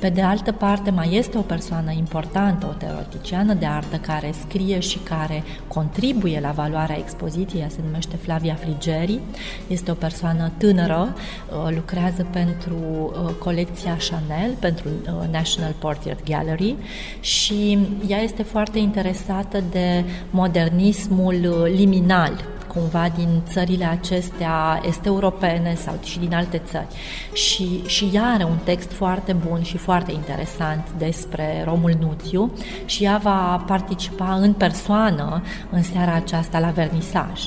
Pe 0.00 0.08
de 0.08 0.22
altă 0.22 0.52
parte, 0.52 0.90
mai 0.90 1.14
este 1.14 1.38
o 1.38 1.40
persoană 1.40 1.92
importantă, 1.92 2.66
o 2.66 2.72
teoreticiană 2.72 3.54
de 3.54 3.66
artă 3.66 3.96
care 3.96 4.32
scrie 4.46 4.78
și 4.78 4.98
care 4.98 5.42
contribuie 5.68 6.40
la 6.40 6.50
valoarea 6.50 6.98
expoziției, 6.98 7.62
ea 7.62 7.68
se 7.68 7.78
numește 7.84 8.16
Flavia 8.16 8.54
Frigeri, 8.54 9.20
este 9.66 9.90
o 9.90 9.94
persoană 9.94 10.50
tânără, 10.56 11.14
uh, 11.14 11.74
lucrează 11.74 12.26
pentru 12.30 12.74
uh, 12.76 13.34
colecția 13.38 13.96
Chanel, 14.10 14.54
pentru 14.58 14.88
uh, 14.88 15.28
National 15.30 15.74
Portrait 15.78 16.24
Gallery 16.24 16.76
și 17.20 17.78
ea 18.08 18.18
este 18.18 18.42
foarte 18.42 18.78
interesată 18.78 19.62
de 19.70 20.04
modernismul 20.30 21.68
liminal, 21.74 22.44
cumva 22.74 23.08
din 23.16 23.42
țările 23.48 23.84
acestea 23.84 24.80
est-europene 24.86 25.74
sau 25.74 25.98
și 26.02 26.18
din 26.18 26.34
alte 26.34 26.62
țări. 26.64 26.86
Și, 27.32 27.82
și 27.86 28.10
ea 28.12 28.24
are 28.24 28.44
un 28.44 28.58
text 28.64 28.92
foarte 28.92 29.32
bun 29.48 29.62
și 29.62 29.76
foarte 29.76 30.12
interesant 30.12 30.86
despre 30.98 31.62
Romul 31.64 31.96
Nuțiu 32.00 32.52
și 32.84 33.04
ea 33.04 33.20
va 33.22 33.64
participa 33.66 34.34
în 34.34 34.52
persoană 34.52 35.42
în 35.70 35.82
seara 35.82 36.14
aceasta 36.14 36.58
la 36.58 36.68
vernisaj. 36.68 37.40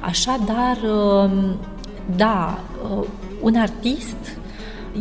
Așadar, 0.00 0.76
um, 0.82 1.56
da, 2.16 2.58
uh, 2.98 3.06
un 3.40 3.54
artist 3.56 4.39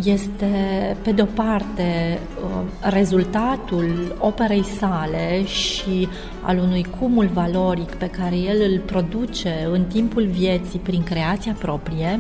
este, 0.04 0.98
pe 1.02 1.12
de-o 1.12 1.26
parte, 1.26 2.20
uh, 2.44 2.62
rezultatul 2.82 4.16
operei 4.20 4.64
sale 4.64 5.46
și 5.46 6.08
al 6.42 6.58
unui 6.58 6.86
cumul 7.00 7.30
valoric 7.34 7.94
pe 7.94 8.06
care 8.06 8.36
el 8.36 8.72
îl 8.72 8.80
produce 8.80 9.68
în 9.72 9.84
timpul 9.84 10.26
vieții 10.26 10.80
prin 10.80 11.04
creația 11.04 11.56
proprie, 11.60 12.20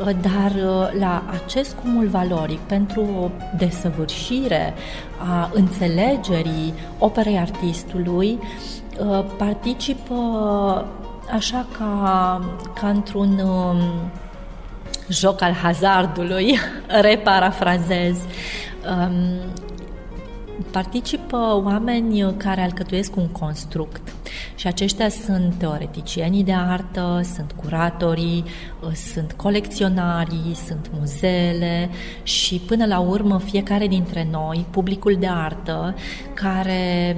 uh, 0.00 0.04
dar 0.04 0.50
uh, 0.50 0.98
la 0.98 1.22
acest 1.44 1.76
cumul 1.82 2.06
valoric, 2.06 2.58
pentru 2.58 3.00
o 3.00 3.30
desăvârșire 3.58 4.74
a 5.18 5.50
înțelegerii 5.54 6.74
operei 6.98 7.38
artistului, 7.38 8.38
participă 9.36 10.14
așa 11.32 11.66
ca, 11.78 12.40
ca 12.80 12.88
într-un 12.88 13.38
um, 13.38 13.78
joc 15.10 15.42
al 15.42 15.52
hazardului, 15.52 16.58
reparafrazez. 17.08 18.16
Um, 18.90 19.40
participă 20.70 21.60
oameni 21.64 22.34
care 22.36 22.60
alcătuiesc 22.60 23.16
un 23.16 23.28
construct 23.28 24.12
și 24.54 24.66
aceștia 24.66 25.08
sunt 25.08 25.54
teoreticienii 25.54 26.44
de 26.44 26.52
artă, 26.52 27.20
sunt 27.34 27.52
curatorii, 27.52 28.44
sunt 28.94 29.32
colecționarii, 29.32 30.56
sunt 30.66 30.90
muzeele 30.98 31.90
și 32.22 32.60
până 32.66 32.86
la 32.86 32.98
urmă 32.98 33.38
fiecare 33.38 33.86
dintre 33.86 34.28
noi, 34.30 34.66
publicul 34.70 35.16
de 35.18 35.28
artă, 35.28 35.94
care 36.34 37.16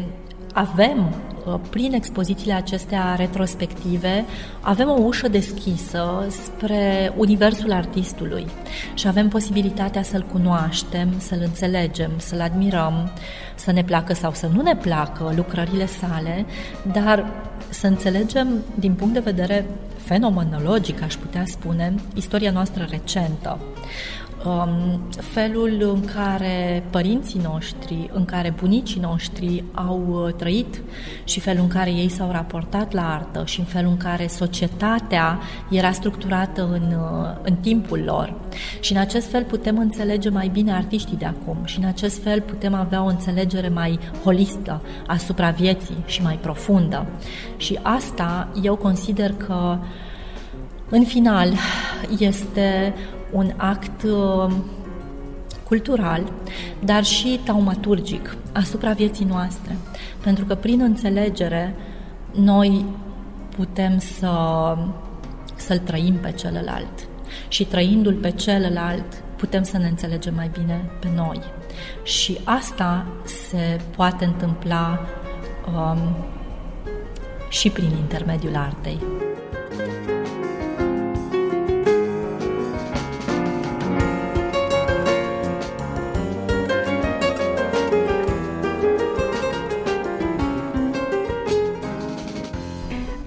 avem 0.53 1.14
Uh, 1.46 1.55
prin 1.70 1.92
expozițiile 1.92 2.53
acestea 2.53 3.14
retrospective, 3.14 4.24
avem 4.61 4.88
o 4.88 5.00
ușă 5.00 5.28
deschisă 5.28 6.26
spre 6.28 7.12
universul 7.16 7.72
artistului 7.72 8.46
și 8.94 9.07
avem 9.07 9.28
posibilitatea 9.28 10.03
să-l 10.03 10.26
cunoaștem, 10.32 11.14
să-l 11.18 11.40
înțelegem, 11.44 12.11
să-l 12.16 12.40
admirăm, 12.40 13.11
să 13.55 13.72
ne 13.72 13.84
placă 13.84 14.14
sau 14.14 14.32
să 14.32 14.48
nu 14.55 14.62
ne 14.62 14.76
placă 14.76 15.32
lucrările 15.36 15.86
sale, 15.86 16.46
dar 16.92 17.26
să 17.68 17.86
înțelegem 17.86 18.48
din 18.74 18.94
punct 18.94 19.12
de 19.12 19.20
vedere 19.20 19.66
fenomenologic, 19.96 21.03
aș 21.03 21.14
putea 21.14 21.42
spune, 21.46 21.94
istoria 22.14 22.50
noastră 22.50 22.86
recentă. 22.90 23.59
um, 23.59 24.21
felul 25.20 25.93
în 25.95 26.05
care 26.14 26.84
părinții 26.90 27.40
noștri, 27.43 28.11
în 28.12 28.24
care 28.24 28.55
bunicii 28.61 29.01
noștri 29.01 29.64
au 29.72 30.24
uh, 30.26 30.34
trăit 30.34 30.82
și 31.24 31.40
felul 31.40 31.62
în 31.62 31.68
care 31.68 31.90
ei 31.90 32.09
s-au 32.09 32.30
raportat 32.30 32.93
la 32.93 33.14
artă 33.14 33.43
și 33.47 33.59
în 33.59 33.64
felul 33.64 33.90
în 33.90 33.97
care 33.97 34.26
societatea 34.26 35.38
era 35.70 35.93
structurată 35.93 36.62
în, 36.62 36.97
uh, 36.99 37.40
în 37.43 37.55
timpul 37.55 38.03
lor. 38.05 38.34
Și 38.80 38.93
în 38.93 38.99
acest 38.99 39.30
fel 39.30 39.45
putem 39.45 39.78
înțelege 39.78 40.28
mai 40.28 40.49
bine 40.49 40.72
artiștii 40.72 41.16
de 41.16 41.24
acum 41.24 41.57
și 41.64 41.78
în 41.78 41.84
acest 41.84 42.22
fel 42.22 42.40
putem 42.40 42.74
avea 42.74 43.03
o 43.03 43.07
înțelegere 43.07 43.68
mai 43.68 43.99
holistă 44.24 44.82
asupra 45.07 45.51
vieții 45.51 45.97
și 46.07 46.22
mai 46.22 46.38
profundă. 46.43 47.07
Și 47.57 47.78
asta 47.82 48.49
eu 48.62 48.76
consider 48.76 49.32
că 49.32 49.78
în 50.88 51.05
final 51.05 51.53
este 52.18 52.95
un 53.33 53.53
act 53.57 54.03
uh, 54.03 54.53
cultural, 55.68 56.33
dar 56.85 57.05
și 57.05 57.41
taumaturgic 57.45 58.37
asupra 58.53 58.93
vieții 58.93 59.24
noastre. 59.24 59.76
Pentru 60.22 60.45
că 60.45 60.55
prin 60.55 60.80
înțelegere 60.80 61.74
noi 62.35 62.85
putem 63.57 63.99
să, 63.99 64.30
să-l 65.55 65.78
trăim 65.78 66.14
pe 66.14 66.33
celălalt. 66.33 67.09
Și 67.49 67.64
trăindu-l 67.64 68.14
pe 68.14 68.30
celălalt, 68.30 69.22
putem 69.37 69.62
să 69.62 69.78
ne 69.78 69.87
înțelegem 69.87 70.35
mai 70.35 70.51
bine 70.53 70.91
pe 71.01 71.09
noi. 71.14 71.41
Și 72.03 72.39
asta 72.45 73.07
se 73.24 73.80
poate 73.97 74.24
întâmpla 74.24 75.01
um, 75.74 76.16
și 77.49 77.70
prin 77.70 77.91
intermediul 78.01 78.57
artei. 78.57 78.99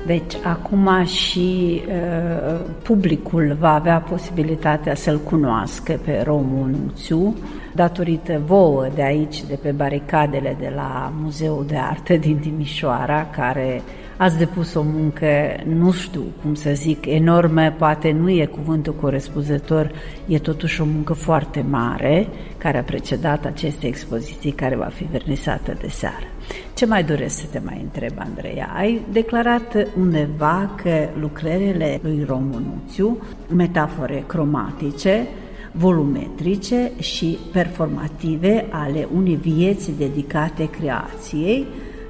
Deci, 0.06 0.34
acum 0.44 1.06
și 1.06 1.82
uh, 1.88 2.60
publicul 2.84 3.56
va 3.60 3.74
avea 3.74 4.00
posibilitatea 4.00 4.96
să-l 4.96 5.20
cunoască 5.20 6.00
pe 6.04 6.22
Romul 6.26 6.70
Nuțiu, 6.70 7.36
datorită 7.74 8.42
vouă 8.46 8.88
de 8.96 9.04
aici, 9.04 9.44
de 9.44 9.60
pe 9.62 9.72
baricadele 9.72 10.56
de 10.60 10.72
la 10.76 11.14
Muzeul 11.22 11.66
de 11.68 11.78
Artă 11.78 12.16
din 12.16 12.38
Timișoara, 12.38 13.26
care 13.26 13.82
ați 14.18 14.38
depus 14.38 14.74
o 14.74 14.82
muncă, 14.84 15.28
nu 15.66 15.92
știu 15.92 16.24
cum 16.42 16.54
să 16.54 16.72
zic, 16.74 17.06
enormă, 17.06 17.74
poate 17.78 18.12
nu 18.12 18.30
e 18.30 18.46
cuvântul 18.46 18.94
corespunzător, 18.94 19.92
e 20.28 20.40
totuși 20.40 20.82
o 20.82 20.86
muncă 20.86 21.14
foarte 21.14 21.66
mare 21.70 22.28
care 22.58 22.78
a 22.78 22.84
precedat 22.84 23.46
aceste 23.46 23.88
expoziții 23.88 24.52
care 24.52 24.76
va 24.76 24.90
fi 24.94 25.04
vernisată 25.04 25.78
de 25.82 25.88
seară. 25.88 26.26
Ce 26.74 26.86
mai 26.86 27.04
doresc 27.04 27.40
să 27.40 27.46
te 27.52 27.62
mai 27.64 27.80
întreb, 27.82 28.14
Andreea? 28.18 28.74
Ai 28.76 29.02
declarat 29.12 29.88
undeva 30.00 30.72
că 30.84 31.10
lucrările 31.20 32.00
lui 32.04 32.24
Romunuțiu, 32.28 33.18
metafore 33.56 34.24
cromatice, 34.28 35.28
volumetrice 35.72 36.92
și 37.00 37.38
performative 37.52 38.66
ale 38.70 39.08
unei 39.16 39.36
vieți 39.36 39.98
dedicate 39.98 40.70
creației, 40.70 41.68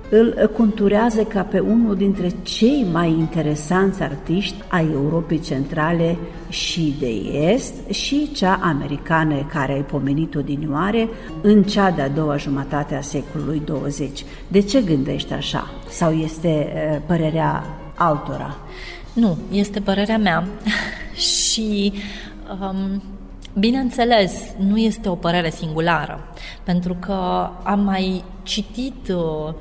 îl 0.10 0.52
conturează 0.58 1.24
ca 1.24 1.42
pe 1.42 1.60
unul 1.60 1.96
dintre 1.96 2.32
cei 2.44 2.86
mai 2.92 3.10
interesanți 3.10 4.02
artiști 4.02 4.56
ai 4.68 4.90
Europei 4.94 5.40
Centrale 5.40 6.18
și 6.50 6.96
de 7.00 7.10
Est 7.52 7.74
și 7.90 8.32
cea 8.32 8.60
americană 8.62 9.48
care 9.54 9.74
ai 9.74 9.84
pomenit-o 9.84 10.42
dinioare 10.42 11.10
în 11.42 11.64
cea 11.64 11.92
de-a 11.92 12.10
doua 12.10 12.38
jumătate 12.38 12.96
a 12.96 13.02
secolului 13.02 13.62
20. 13.66 14.26
De 14.48 14.62
ce 14.62 14.82
gândești 14.82 15.34
așa? 15.34 15.70
Sau 15.90 16.12
este 16.12 16.68
părerea 17.06 17.64
altora? 17.96 18.58
Nu, 19.14 19.38
este 19.52 19.80
părerea 19.80 20.18
mea 20.18 20.48
și 21.54 21.94
um, 22.62 23.02
Bineînțeles, 23.60 24.56
nu 24.58 24.78
este 24.78 25.10
o 25.10 25.16
părere 25.16 25.50
singulară, 25.50 26.20
pentru 26.64 26.98
că 27.00 27.50
am 27.64 27.80
mai 27.80 28.24
citit 28.44 29.08
uh, 29.10 29.54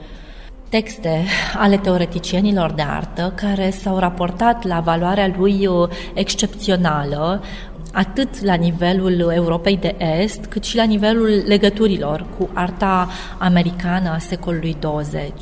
texte 0.74 1.24
ale 1.56 1.76
teoreticienilor 1.76 2.72
de 2.72 2.82
artă 2.82 3.32
care 3.36 3.70
s-au 3.70 3.98
raportat 3.98 4.64
la 4.64 4.80
valoarea 4.80 5.34
lui 5.36 5.66
uh, 5.66 5.88
excepțională 6.14 7.42
atât 7.92 8.42
la 8.42 8.54
nivelul 8.54 9.30
Europei 9.34 9.76
de 9.76 9.94
Est, 10.20 10.44
cât 10.44 10.64
și 10.64 10.76
la 10.76 10.84
nivelul 10.84 11.42
legăturilor 11.46 12.26
cu 12.38 12.48
arta 12.52 13.08
americană 13.38 14.10
a 14.10 14.18
secolului 14.18 14.76
20 14.80 15.32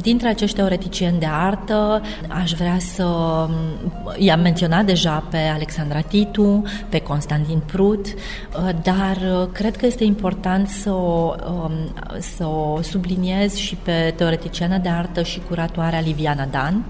dintre 0.00 0.28
acești 0.28 0.56
teoreticieni 0.56 1.18
de 1.18 1.26
artă, 1.30 2.02
aș 2.28 2.52
vrea 2.52 2.76
să 2.78 3.06
i-am 4.16 4.40
menționat 4.40 4.84
deja 4.84 5.24
pe 5.30 5.36
Alexandra 5.36 6.00
Titu, 6.00 6.62
pe 6.88 7.00
Constantin 7.00 7.62
Prut, 7.66 8.06
dar 8.82 9.18
cred 9.52 9.76
că 9.76 9.86
este 9.86 10.04
important 10.04 10.68
să 10.68 10.90
o, 10.90 11.34
um, 11.48 11.72
să 12.18 12.46
o 12.46 12.82
subliniez 12.82 13.54
și 13.54 13.76
pe 13.76 14.14
teoreticiana 14.16 14.78
de 14.78 14.88
artă 14.88 15.22
și 15.22 15.40
curatoarea 15.48 16.00
Liviana 16.00 16.44
Dan, 16.44 16.84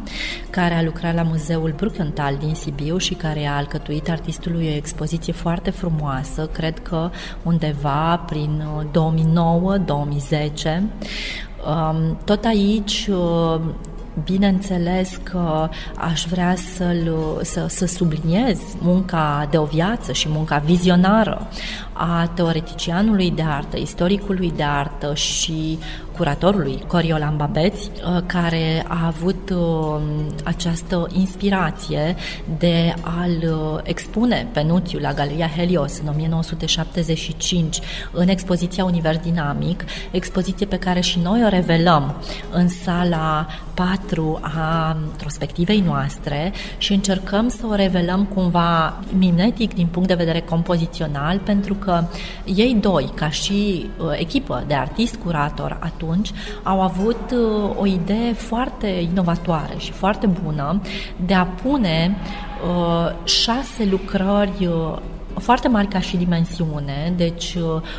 care 0.50 0.74
a 0.74 0.82
lucrat 0.82 1.14
la 1.14 1.22
Muzeul 1.22 1.74
Bruckenthal 1.76 2.36
din 2.36 2.54
Sibiu 2.54 2.96
și 2.96 3.14
care 3.14 3.46
a 3.46 3.56
alcătuit 3.56 4.10
artistului 4.10 4.66
o 4.66 4.76
expoziție 4.76 5.32
foarte 5.32 5.70
frumoasă, 5.70 6.48
cred 6.52 6.78
că 6.78 7.10
undeva 7.42 8.16
prin 8.16 8.62
2009-2010, 8.90 10.82
Um, 11.51 11.51
tot 12.24 12.44
aici 12.44 13.10
uh, 13.10 13.60
Bineînțeles 14.24 15.20
că 15.22 15.68
aș 15.96 16.24
vrea 16.24 16.54
să-l, 16.76 17.12
să, 17.42 17.66
să 17.68 17.86
subliniez 17.86 18.58
munca 18.80 19.48
de 19.50 19.58
o 19.58 19.64
viață 19.64 20.12
și 20.12 20.28
munca 20.28 20.58
vizionară 20.58 21.48
a 21.92 22.30
teoreticianului 22.34 23.30
de 23.30 23.42
artă, 23.42 23.76
istoricului 23.76 24.52
de 24.56 24.62
artă 24.62 25.14
și 25.14 25.78
curatorului 26.16 26.84
Coriolan 26.86 27.36
Babeți, 27.36 27.90
uh, 27.90 28.22
care 28.26 28.84
a 28.88 29.06
avut 29.06 29.50
uh, 29.50 30.00
această 30.44 31.08
inspirație 31.12 32.16
de 32.58 32.94
a-l 33.00 33.54
uh, 33.74 33.80
expune 33.82 34.48
pe 34.52 34.62
Nuțiu 34.62 34.98
la 34.98 35.12
Galeria 35.12 35.50
Helios 35.56 35.98
în 35.98 36.08
1975 36.08 37.80
în 38.10 38.28
expoziția 38.28 38.84
Univers 38.84 39.18
Dinamic, 39.18 39.84
expoziție 40.10 40.66
pe 40.66 40.78
care 40.78 41.00
și 41.00 41.18
noi 41.22 41.44
o 41.44 41.48
revelăm 41.48 42.14
în 42.50 42.68
sala 42.68 43.46
4 43.74 44.01
a 44.40 44.96
prospectivei 45.16 45.80
noastre 45.86 46.52
și 46.78 46.92
încercăm 46.92 47.48
să 47.48 47.66
o 47.66 47.74
revelăm 47.74 48.24
cumva 48.24 49.00
mimetic 49.18 49.74
din 49.74 49.86
punct 49.86 50.08
de 50.08 50.14
vedere 50.14 50.40
compozițional, 50.40 51.38
pentru 51.38 51.74
că 51.74 52.04
ei 52.44 52.76
doi, 52.80 53.10
ca 53.14 53.28
și 53.30 53.90
echipă 54.12 54.64
de 54.66 54.74
artist-curator 54.74 55.76
atunci, 55.80 56.30
au 56.62 56.80
avut 56.82 57.30
uh, 57.30 57.76
o 57.78 57.86
idee 57.86 58.32
foarte 58.32 58.86
inovatoare 58.86 59.74
și 59.76 59.92
foarte 59.92 60.26
bună 60.26 60.80
de 61.26 61.34
a 61.34 61.44
pune 61.44 62.16
uh, 62.68 63.24
șase 63.24 63.84
lucrări 63.84 64.66
uh, 64.66 64.98
foarte 65.38 65.68
mari 65.68 65.86
ca 65.86 66.00
și 66.00 66.16
dimensiune, 66.16 67.12
deci 67.16 67.56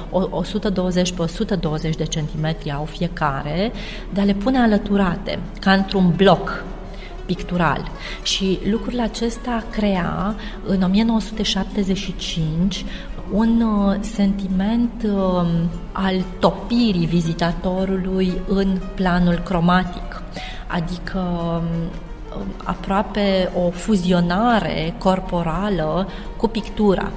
120 0.09 1.11
pe 1.11 1.21
120 1.21 1.95
de 1.95 2.03
centimetri 2.03 2.71
au 2.71 2.85
fiecare, 2.85 3.71
de 4.13 4.21
a 4.21 4.23
le 4.23 4.33
pune 4.33 4.57
alăturate, 4.57 5.39
ca 5.59 5.71
într-un 5.71 6.13
bloc 6.15 6.63
pictural. 7.25 7.91
Și 8.23 8.59
lucrul 8.69 8.99
acesta 8.99 9.63
crea 9.69 10.35
în 10.65 10.81
1975 10.81 12.85
un 13.31 13.61
uh, 13.61 13.95
sentiment 13.99 15.03
um, 15.03 15.47
al 15.91 16.23
topirii 16.39 17.05
vizitatorului 17.05 18.33
în 18.47 18.79
planul 18.95 19.41
cromatic, 19.43 20.21
adică 20.67 21.19
um, 21.19 21.63
aproape 22.63 23.49
o 23.55 23.69
fuzionare 23.69 24.95
corporală 24.97 26.07
cu 26.37 26.47
pictura. 26.47 27.11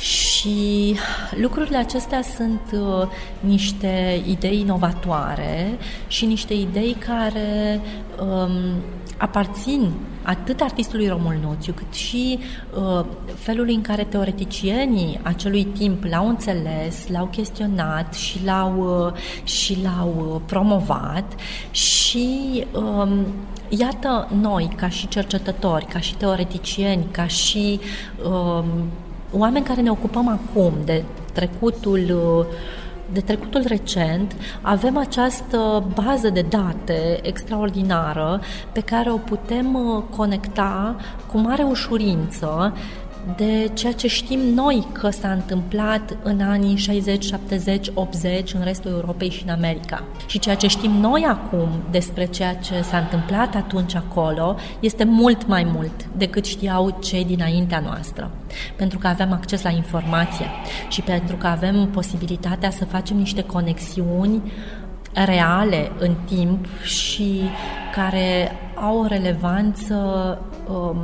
Și 0.00 0.96
lucrurile 1.40 1.76
acestea 1.76 2.22
sunt 2.22 2.60
uh, 2.72 3.08
niște 3.40 4.22
idei 4.26 4.60
inovatoare 4.60 5.78
și 6.08 6.26
niște 6.26 6.54
idei 6.54 6.96
care 7.06 7.80
um, 8.20 8.50
aparțin 9.16 9.90
atât 10.22 10.60
artistului 10.60 11.08
Romul 11.08 11.38
Nuțiu, 11.42 11.72
cât 11.72 11.94
și 11.94 12.38
uh, 12.74 13.04
felul 13.34 13.68
în 13.68 13.80
care 13.80 14.04
teoreticienii 14.04 15.20
acelui 15.22 15.64
timp 15.64 16.04
l-au 16.04 16.28
înțeles, 16.28 17.08
l-au 17.08 17.26
chestionat 17.26 18.14
și 18.14 18.44
l-au, 18.44 19.04
uh, 19.06 19.48
și 19.48 19.78
l-au 19.82 20.32
uh, 20.34 20.40
promovat. 20.46 21.34
Și 21.70 22.28
uh, 22.72 23.08
iată 23.68 24.28
noi, 24.40 24.72
ca 24.76 24.88
și 24.88 25.08
cercetători, 25.08 25.84
ca 25.84 26.00
și 26.00 26.14
teoreticieni, 26.16 27.04
ca 27.10 27.26
și 27.26 27.80
uh, 28.24 28.64
oameni 29.32 29.64
care 29.64 29.80
ne 29.80 29.90
ocupăm 29.90 30.28
acum 30.28 30.72
de 30.84 31.04
trecutul 31.32 32.00
uh, 32.10 32.56
de 33.12 33.20
trecutul 33.20 33.62
recent, 33.66 34.36
avem 34.60 34.96
această 34.96 35.84
bază 35.94 36.30
de 36.30 36.44
date 36.48 37.18
extraordinară 37.22 38.40
pe 38.72 38.80
care 38.80 39.10
o 39.10 39.16
putem 39.16 39.74
uh, 39.74 40.02
conecta 40.16 40.96
cu 41.32 41.38
mare 41.38 41.62
ușurință 41.62 42.76
de 43.36 43.70
ceea 43.74 43.92
ce 43.92 44.08
știm 44.08 44.40
noi 44.40 44.86
că 44.92 45.10
s-a 45.10 45.32
întâmplat 45.32 46.16
în 46.22 46.40
anii 46.40 46.76
60, 46.76 47.24
70, 47.24 47.90
80 47.94 48.54
în 48.54 48.60
restul 48.64 48.90
Europei 48.90 49.30
și 49.30 49.42
în 49.46 49.52
America. 49.52 50.04
Și 50.26 50.38
ceea 50.38 50.54
ce 50.54 50.66
știm 50.66 50.90
noi 50.90 51.26
acum 51.28 51.68
despre 51.90 52.26
ceea 52.26 52.54
ce 52.54 52.82
s-a 52.82 52.98
întâmplat 52.98 53.54
atunci 53.54 53.94
acolo 53.94 54.56
este 54.80 55.04
mult 55.04 55.46
mai 55.46 55.66
mult 55.74 56.06
decât 56.16 56.44
știau 56.44 56.98
cei 57.00 57.24
dinaintea 57.24 57.80
noastră. 57.80 58.30
Pentru 58.76 58.98
că 58.98 59.06
avem 59.06 59.32
acces 59.32 59.62
la 59.62 59.70
informație 59.70 60.46
și 60.88 61.00
pentru 61.00 61.36
că 61.36 61.46
avem 61.46 61.88
posibilitatea 61.92 62.70
să 62.70 62.84
facem 62.84 63.16
niște 63.16 63.42
conexiuni 63.42 64.42
reale 65.12 65.92
în 65.98 66.14
timp 66.26 66.66
și 66.82 67.40
care 67.94 68.52
au 68.82 68.98
o 69.00 69.06
relevanță 69.06 69.94
um, 70.70 70.98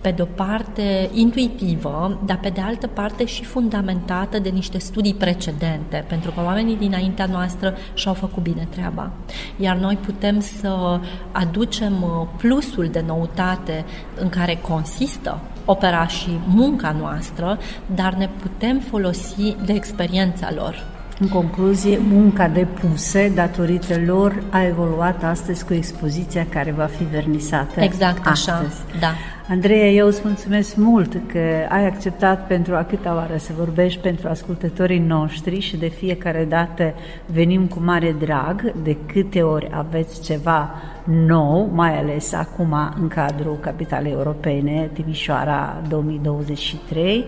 pe 0.00 0.10
de 0.10 0.22
o 0.22 0.24
parte 0.24 1.10
intuitivă, 1.12 2.20
dar 2.26 2.38
pe 2.38 2.48
de 2.48 2.60
altă 2.60 2.86
parte 2.86 3.24
și 3.24 3.44
fundamentată 3.44 4.38
de 4.38 4.48
niște 4.48 4.78
studii 4.78 5.14
precedente, 5.14 6.04
pentru 6.08 6.30
că 6.30 6.40
oamenii 6.44 6.76
dinaintea 6.76 7.26
noastră 7.26 7.74
și-au 7.94 8.14
făcut 8.14 8.42
bine 8.42 8.68
treaba. 8.70 9.10
Iar 9.56 9.76
noi 9.76 9.96
putem 9.96 10.40
să 10.40 11.00
aducem 11.32 12.02
uh, 12.02 12.26
plusul 12.36 12.88
de 12.88 13.04
noutate 13.06 13.84
în 14.20 14.28
care 14.28 14.58
consistă 14.68 15.40
opera 15.64 16.06
și 16.06 16.30
munca 16.46 16.96
noastră, 16.98 17.58
dar 17.94 18.14
ne 18.14 18.28
putem 18.42 18.78
folosi 18.78 19.56
de 19.64 19.72
experiența 19.72 20.50
lor 20.54 20.93
În 21.18 21.28
concluzie, 21.28 21.98
munca 21.98 22.48
depuse 22.48 23.32
datorită 23.34 23.94
lor 24.06 24.42
a 24.50 24.62
evoluat 24.66 25.24
astăzi 25.24 25.64
cu 25.64 25.74
expoziția 25.74 26.46
care 26.48 26.70
va 26.70 26.84
fi 26.84 27.04
vernisată 27.04 27.80
Exact 27.80 28.26
așa, 28.26 28.52
astăzi. 28.52 28.80
da. 29.00 29.12
Andreea, 29.48 29.88
eu 29.90 30.06
îți 30.06 30.20
mulțumesc 30.24 30.76
mult 30.76 31.20
că 31.32 31.38
ai 31.68 31.86
acceptat 31.86 32.46
pentru 32.46 32.74
a 32.74 32.84
câta 32.84 33.14
oară 33.14 33.36
să 33.36 33.52
vorbești 33.58 34.00
pentru 34.00 34.28
ascultătorii 34.28 34.98
noștri 34.98 35.60
și 35.60 35.76
de 35.76 35.88
fiecare 35.88 36.44
dată 36.44 36.94
venim 37.26 37.66
cu 37.66 37.80
mare 37.82 38.16
drag 38.18 38.72
de 38.82 38.96
câte 39.06 39.42
ori 39.42 39.68
aveți 39.72 40.22
ceva 40.22 40.74
nou, 41.04 41.70
mai 41.72 41.98
ales 41.98 42.32
acum 42.32 42.74
în 43.00 43.08
cadrul 43.08 43.56
Capitalei 43.60 44.12
Europene, 44.12 44.90
Timișoara 44.92 45.82
2023 45.88 47.24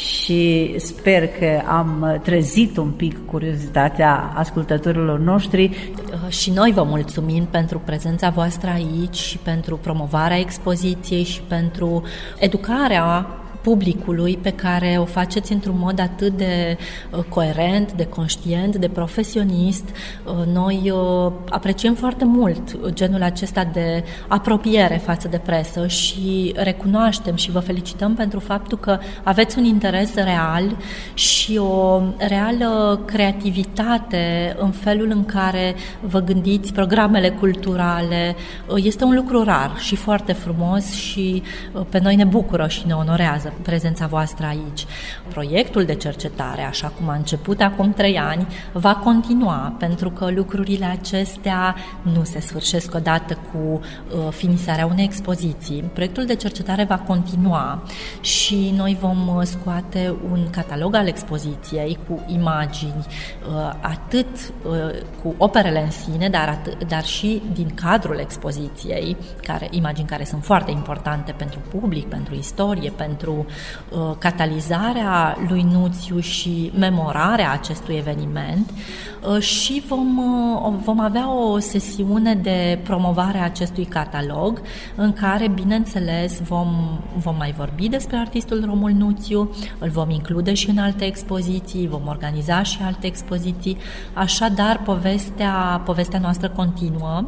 și 0.00 0.74
sper 0.78 1.28
că 1.28 1.62
am 1.66 2.20
trezit 2.22 2.76
un 2.76 2.90
pic 2.90 3.26
curiozitatea 3.26 4.32
ascultătorilor 4.34 5.18
noștri. 5.18 5.64
Uh, 5.64 6.28
și 6.28 6.50
noi 6.50 6.72
vă 6.72 6.82
mulțumim 6.82 7.44
pentru 7.44 7.78
prezența 7.84 8.30
voastră 8.30 8.70
aici 8.70 9.16
și 9.16 9.38
pentru 9.38 9.76
promovarea 9.76 10.38
expoziției 10.38 11.24
și 11.24 11.40
pentru 11.40 12.02
educarea 12.38 13.26
publicului 13.62 14.38
pe 14.42 14.50
care 14.50 14.96
o 15.00 15.04
faceți 15.04 15.52
într-un 15.52 15.76
mod 15.78 16.00
atât 16.00 16.36
de 16.36 16.76
uh, 17.10 17.24
coerent, 17.28 17.92
de 17.92 18.06
conștient, 18.06 18.76
de 18.76 18.88
profesionist. 18.88 19.84
Uh, 20.24 20.46
noi 20.52 20.92
uh, 20.94 21.32
apreciem 21.48 21.94
foarte 21.94 22.24
mult 22.24 22.92
genul 22.92 23.22
acesta 23.22 23.64
de 23.72 24.04
apropiere 24.28 24.96
față 25.04 25.28
de 25.28 25.38
presă 25.38 25.86
și 25.86 26.52
recunoaștem 26.56 27.36
și 27.36 27.50
vă 27.50 27.58
felicităm 27.58 28.14
pentru 28.14 28.38
faptul 28.38 28.78
că 28.78 28.98
aveți 29.22 29.58
un 29.58 29.64
interes 29.64 30.14
real 30.14 30.76
și 31.14 31.56
o 31.56 32.02
reală 32.16 33.00
creativitate 33.04 34.56
în 34.58 34.70
felul 34.70 35.10
în 35.10 35.24
care 35.24 35.74
vă 36.00 36.18
gândiți 36.18 36.72
programele 36.72 37.30
culturale. 37.30 38.36
Este 38.76 39.04
un 39.04 39.14
lucru 39.14 39.42
rar 39.42 39.72
și 39.78 39.96
foarte 39.96 40.32
frumos 40.32 40.92
și 40.92 41.42
pe 41.88 42.00
noi 42.02 42.16
ne 42.16 42.24
bucură 42.24 42.66
și 42.68 42.86
ne 42.86 42.94
onorează 42.94 43.49
prezența 43.62 44.06
voastră 44.06 44.46
aici. 44.46 44.86
Proiectul 45.28 45.84
de 45.84 45.94
cercetare, 45.94 46.62
așa 46.62 46.92
cum 46.98 47.08
a 47.08 47.14
început 47.14 47.60
acum 47.60 47.92
trei 47.92 48.18
ani, 48.18 48.46
va 48.72 48.94
continua, 48.94 49.74
pentru 49.78 50.10
că 50.10 50.30
lucrurile 50.30 50.84
acestea 50.84 51.74
nu 52.02 52.24
se 52.24 52.40
sfârșesc 52.40 52.94
odată 52.94 53.38
cu 53.52 53.58
uh, 53.58 54.28
finisarea 54.30 54.86
unei 54.86 55.04
expoziții. 55.04 55.90
Proiectul 55.92 56.24
de 56.24 56.34
cercetare 56.34 56.84
va 56.84 56.98
continua 56.98 57.82
și 58.20 58.72
noi 58.76 58.96
vom 59.00 59.36
uh, 59.36 59.42
scoate 59.42 60.14
un 60.30 60.50
catalog 60.50 60.94
al 60.94 61.06
expoziției 61.06 61.98
cu 62.08 62.24
imagini, 62.26 63.06
uh, 63.06 63.72
atât 63.80 64.26
uh, 64.68 65.00
cu 65.22 65.34
operele 65.38 65.82
în 65.82 65.90
sine, 65.90 66.28
dar, 66.28 66.48
atât, 66.48 66.84
dar 66.88 67.04
și 67.04 67.42
din 67.52 67.74
cadrul 67.74 68.18
expoziției, 68.18 69.16
care, 69.42 69.68
imagini 69.70 70.08
care 70.08 70.24
sunt 70.24 70.44
foarte 70.44 70.70
importante 70.70 71.32
pentru 71.32 71.60
public, 71.78 72.06
pentru 72.06 72.34
istorie, 72.34 72.92
pentru 72.96 73.39
uh, 73.88 74.10
catalizarea 74.18 75.36
lui 75.48 75.62
Nuțiu 75.72 76.20
și 76.20 76.72
memorarea 76.78 77.52
acestui 77.52 77.96
eveniment. 77.96 78.70
uh, 78.70 79.19
și 79.38 79.82
vom, 79.88 80.18
uh, 80.18 80.72
vom 80.84 81.00
avea 81.00 81.32
o 81.32 81.58
sesiune 81.58 82.34
de 82.34 82.78
promovare 82.82 83.38
a 83.38 83.44
acestui 83.44 83.84
catalog 83.84 84.62
în 84.96 85.12
care, 85.12 85.48
bineînțeles, 85.48 86.40
vom, 86.40 86.98
vom 87.16 87.36
mai 87.36 87.52
vorbi 87.56 87.88
despre 87.88 88.16
artistul 88.16 88.62
Romul 88.64 88.90
Nuțiu, 88.90 89.50
îl 89.78 89.88
vom 89.88 90.10
include 90.10 90.54
și 90.54 90.70
în 90.70 90.78
alte 90.78 91.04
expoziții, 91.04 91.88
vom 91.88 92.06
organiza 92.06 92.62
și 92.62 92.78
alte 92.82 93.06
expoziții, 93.06 93.76
așadar 94.12 94.82
povestea, 94.82 95.82
povestea 95.84 96.18
noastră 96.18 96.48
continuă. 96.48 97.24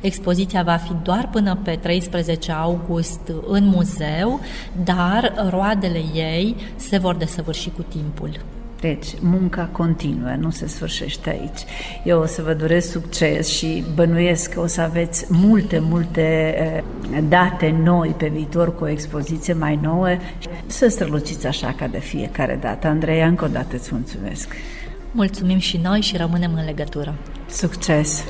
Expoziția 0.00 0.62
va 0.62 0.76
fi 0.76 0.92
doar 1.02 1.28
până 1.32 1.58
pe 1.62 1.78
13 1.82 2.52
august 2.52 3.32
în 3.46 3.66
muzeu, 3.66 4.40
dar 4.84 5.48
roadele 5.50 6.04
ei 6.14 6.56
se 6.76 6.98
vor 6.98 7.16
desăvârși 7.16 7.70
cu 7.70 7.82
timpul. 7.82 8.60
Deci, 8.82 9.06
munca 9.20 9.68
continuă, 9.72 10.34
nu 10.38 10.50
se 10.50 10.66
sfârșește 10.66 11.30
aici. 11.30 11.60
Eu 12.04 12.20
o 12.20 12.26
să 12.26 12.42
vă 12.42 12.54
doresc 12.54 12.90
succes 12.90 13.48
și 13.48 13.84
bănuiesc 13.94 14.52
că 14.52 14.60
o 14.60 14.66
să 14.66 14.80
aveți 14.80 15.26
multe, 15.28 15.78
multe 15.78 16.54
eh, 16.58 17.22
date 17.28 17.74
noi 17.82 18.08
pe 18.08 18.28
viitor 18.28 18.74
cu 18.74 18.84
o 18.84 18.88
expoziție 18.88 19.52
mai 19.52 19.78
nouă. 19.82 20.08
Să 20.66 20.88
străluciți 20.88 21.46
așa 21.46 21.74
ca 21.78 21.86
de 21.86 21.98
fiecare 21.98 22.58
dată. 22.60 22.86
Andreea, 22.86 23.26
încă 23.26 23.44
o 23.44 23.48
dată 23.48 23.76
îți 23.76 23.88
mulțumesc. 23.92 24.54
Mulțumim 25.12 25.58
și 25.58 25.76
noi 25.82 26.00
și 26.00 26.16
rămânem 26.16 26.54
în 26.54 26.64
legătură. 26.64 27.14
Succes! 27.50 28.24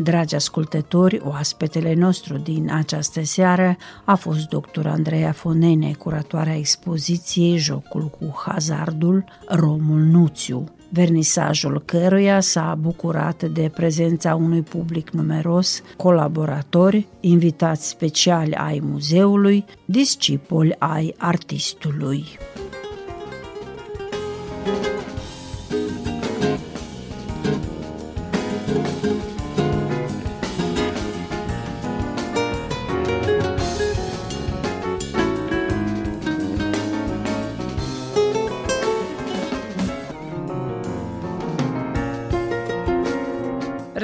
Dragi 0.00 0.34
ascultători, 0.34 1.20
oaspetele 1.24 1.94
nostru 1.94 2.36
din 2.36 2.70
această 2.72 3.24
seară 3.24 3.76
a 4.04 4.14
fost 4.14 4.48
dr. 4.48 4.86
Andreea 4.86 5.32
Fonene, 5.32 5.92
curatoarea 5.98 6.56
expoziției 6.56 7.56
Jocul 7.56 8.08
cu 8.08 8.42
hazardul 8.46 9.24
Romul 9.48 10.00
Nuțiu, 10.00 10.64
vernisajul 10.88 11.82
căruia 11.84 12.40
s-a 12.40 12.76
bucurat 12.80 13.42
de 13.42 13.70
prezența 13.74 14.34
unui 14.34 14.62
public 14.62 15.10
numeros, 15.10 15.82
colaboratori, 15.96 17.06
invitați 17.20 17.88
speciali 17.88 18.54
ai 18.54 18.80
muzeului, 18.82 19.64
discipoli 19.84 20.74
ai 20.78 21.14
artistului. 21.16 22.24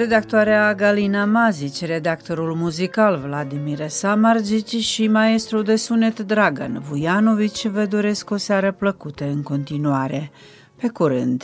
Redactoarea 0.05 0.75
Galina 0.75 1.25
Mazici, 1.25 1.85
redactorul 1.85 2.55
muzical 2.55 3.17
Vladimir 3.27 3.89
Samargici 3.89 4.77
și 4.77 5.09
maestru 5.09 5.63
de 5.63 5.77
sunet 5.77 6.21
Dragan 6.21 6.83
Vujanovici 6.89 7.67
vă 7.67 7.85
doresc 7.85 8.31
o 8.31 8.37
seară 8.37 8.73
plăcută 8.73 9.25
în 9.25 9.43
continuare. 9.43 10.31
Pe 10.77 10.89
curând! 10.89 11.43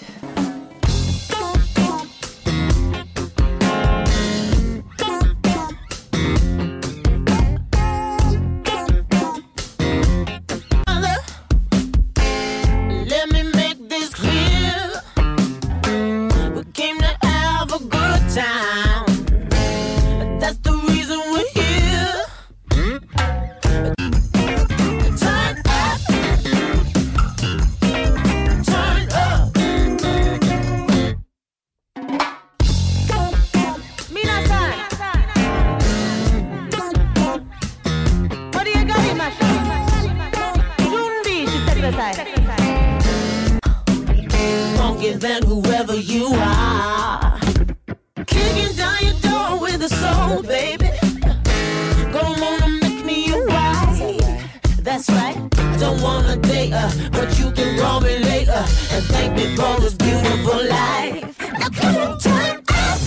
that's 55.01 55.11
right. 55.11 55.37
Don't 55.79 56.01
wanna 56.03 56.37
date 56.37 56.73
her, 56.73 57.11
but 57.11 57.39
you 57.39 57.51
can 57.53 57.79
call 57.79 58.01
me 58.01 58.19
later 58.19 58.53
and 58.53 59.05
thank 59.07 59.35
me 59.35 59.57
for 59.57 59.81
this 59.81 59.95
beautiful 59.95 60.69
life. 60.69 61.39
Now 61.59 61.69
come 61.71 61.97
on, 61.97 62.19
turn 62.19 62.59
up. 62.69 62.99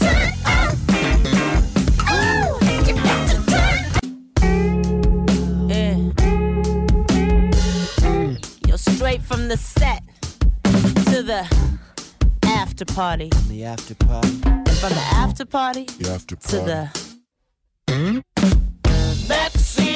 Turn 0.00 0.32
up. 0.46 0.74
Oh, 2.08 2.58
you 2.86 2.94
got 2.94 3.28
turn. 3.52 3.80
Yeah. 5.68 5.96
You're 8.66 8.78
straight 8.78 9.22
from 9.22 9.48
the 9.48 9.56
set 9.56 10.02
to 11.12 11.22
the 11.22 11.46
after 12.44 12.86
party. 12.86 13.28
From 13.30 13.48
the 13.48 13.64
after 13.64 13.94
party. 13.94 14.40
And 14.44 14.70
from 14.78 14.92
the 14.94 15.06
after 15.12 15.44
party, 15.44 15.84
the 15.98 16.10
after 16.10 16.36
party. 16.36 16.56
to 16.56 16.64
the. 16.64 16.90
Mm? 17.88 18.22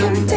Don't 0.00 0.33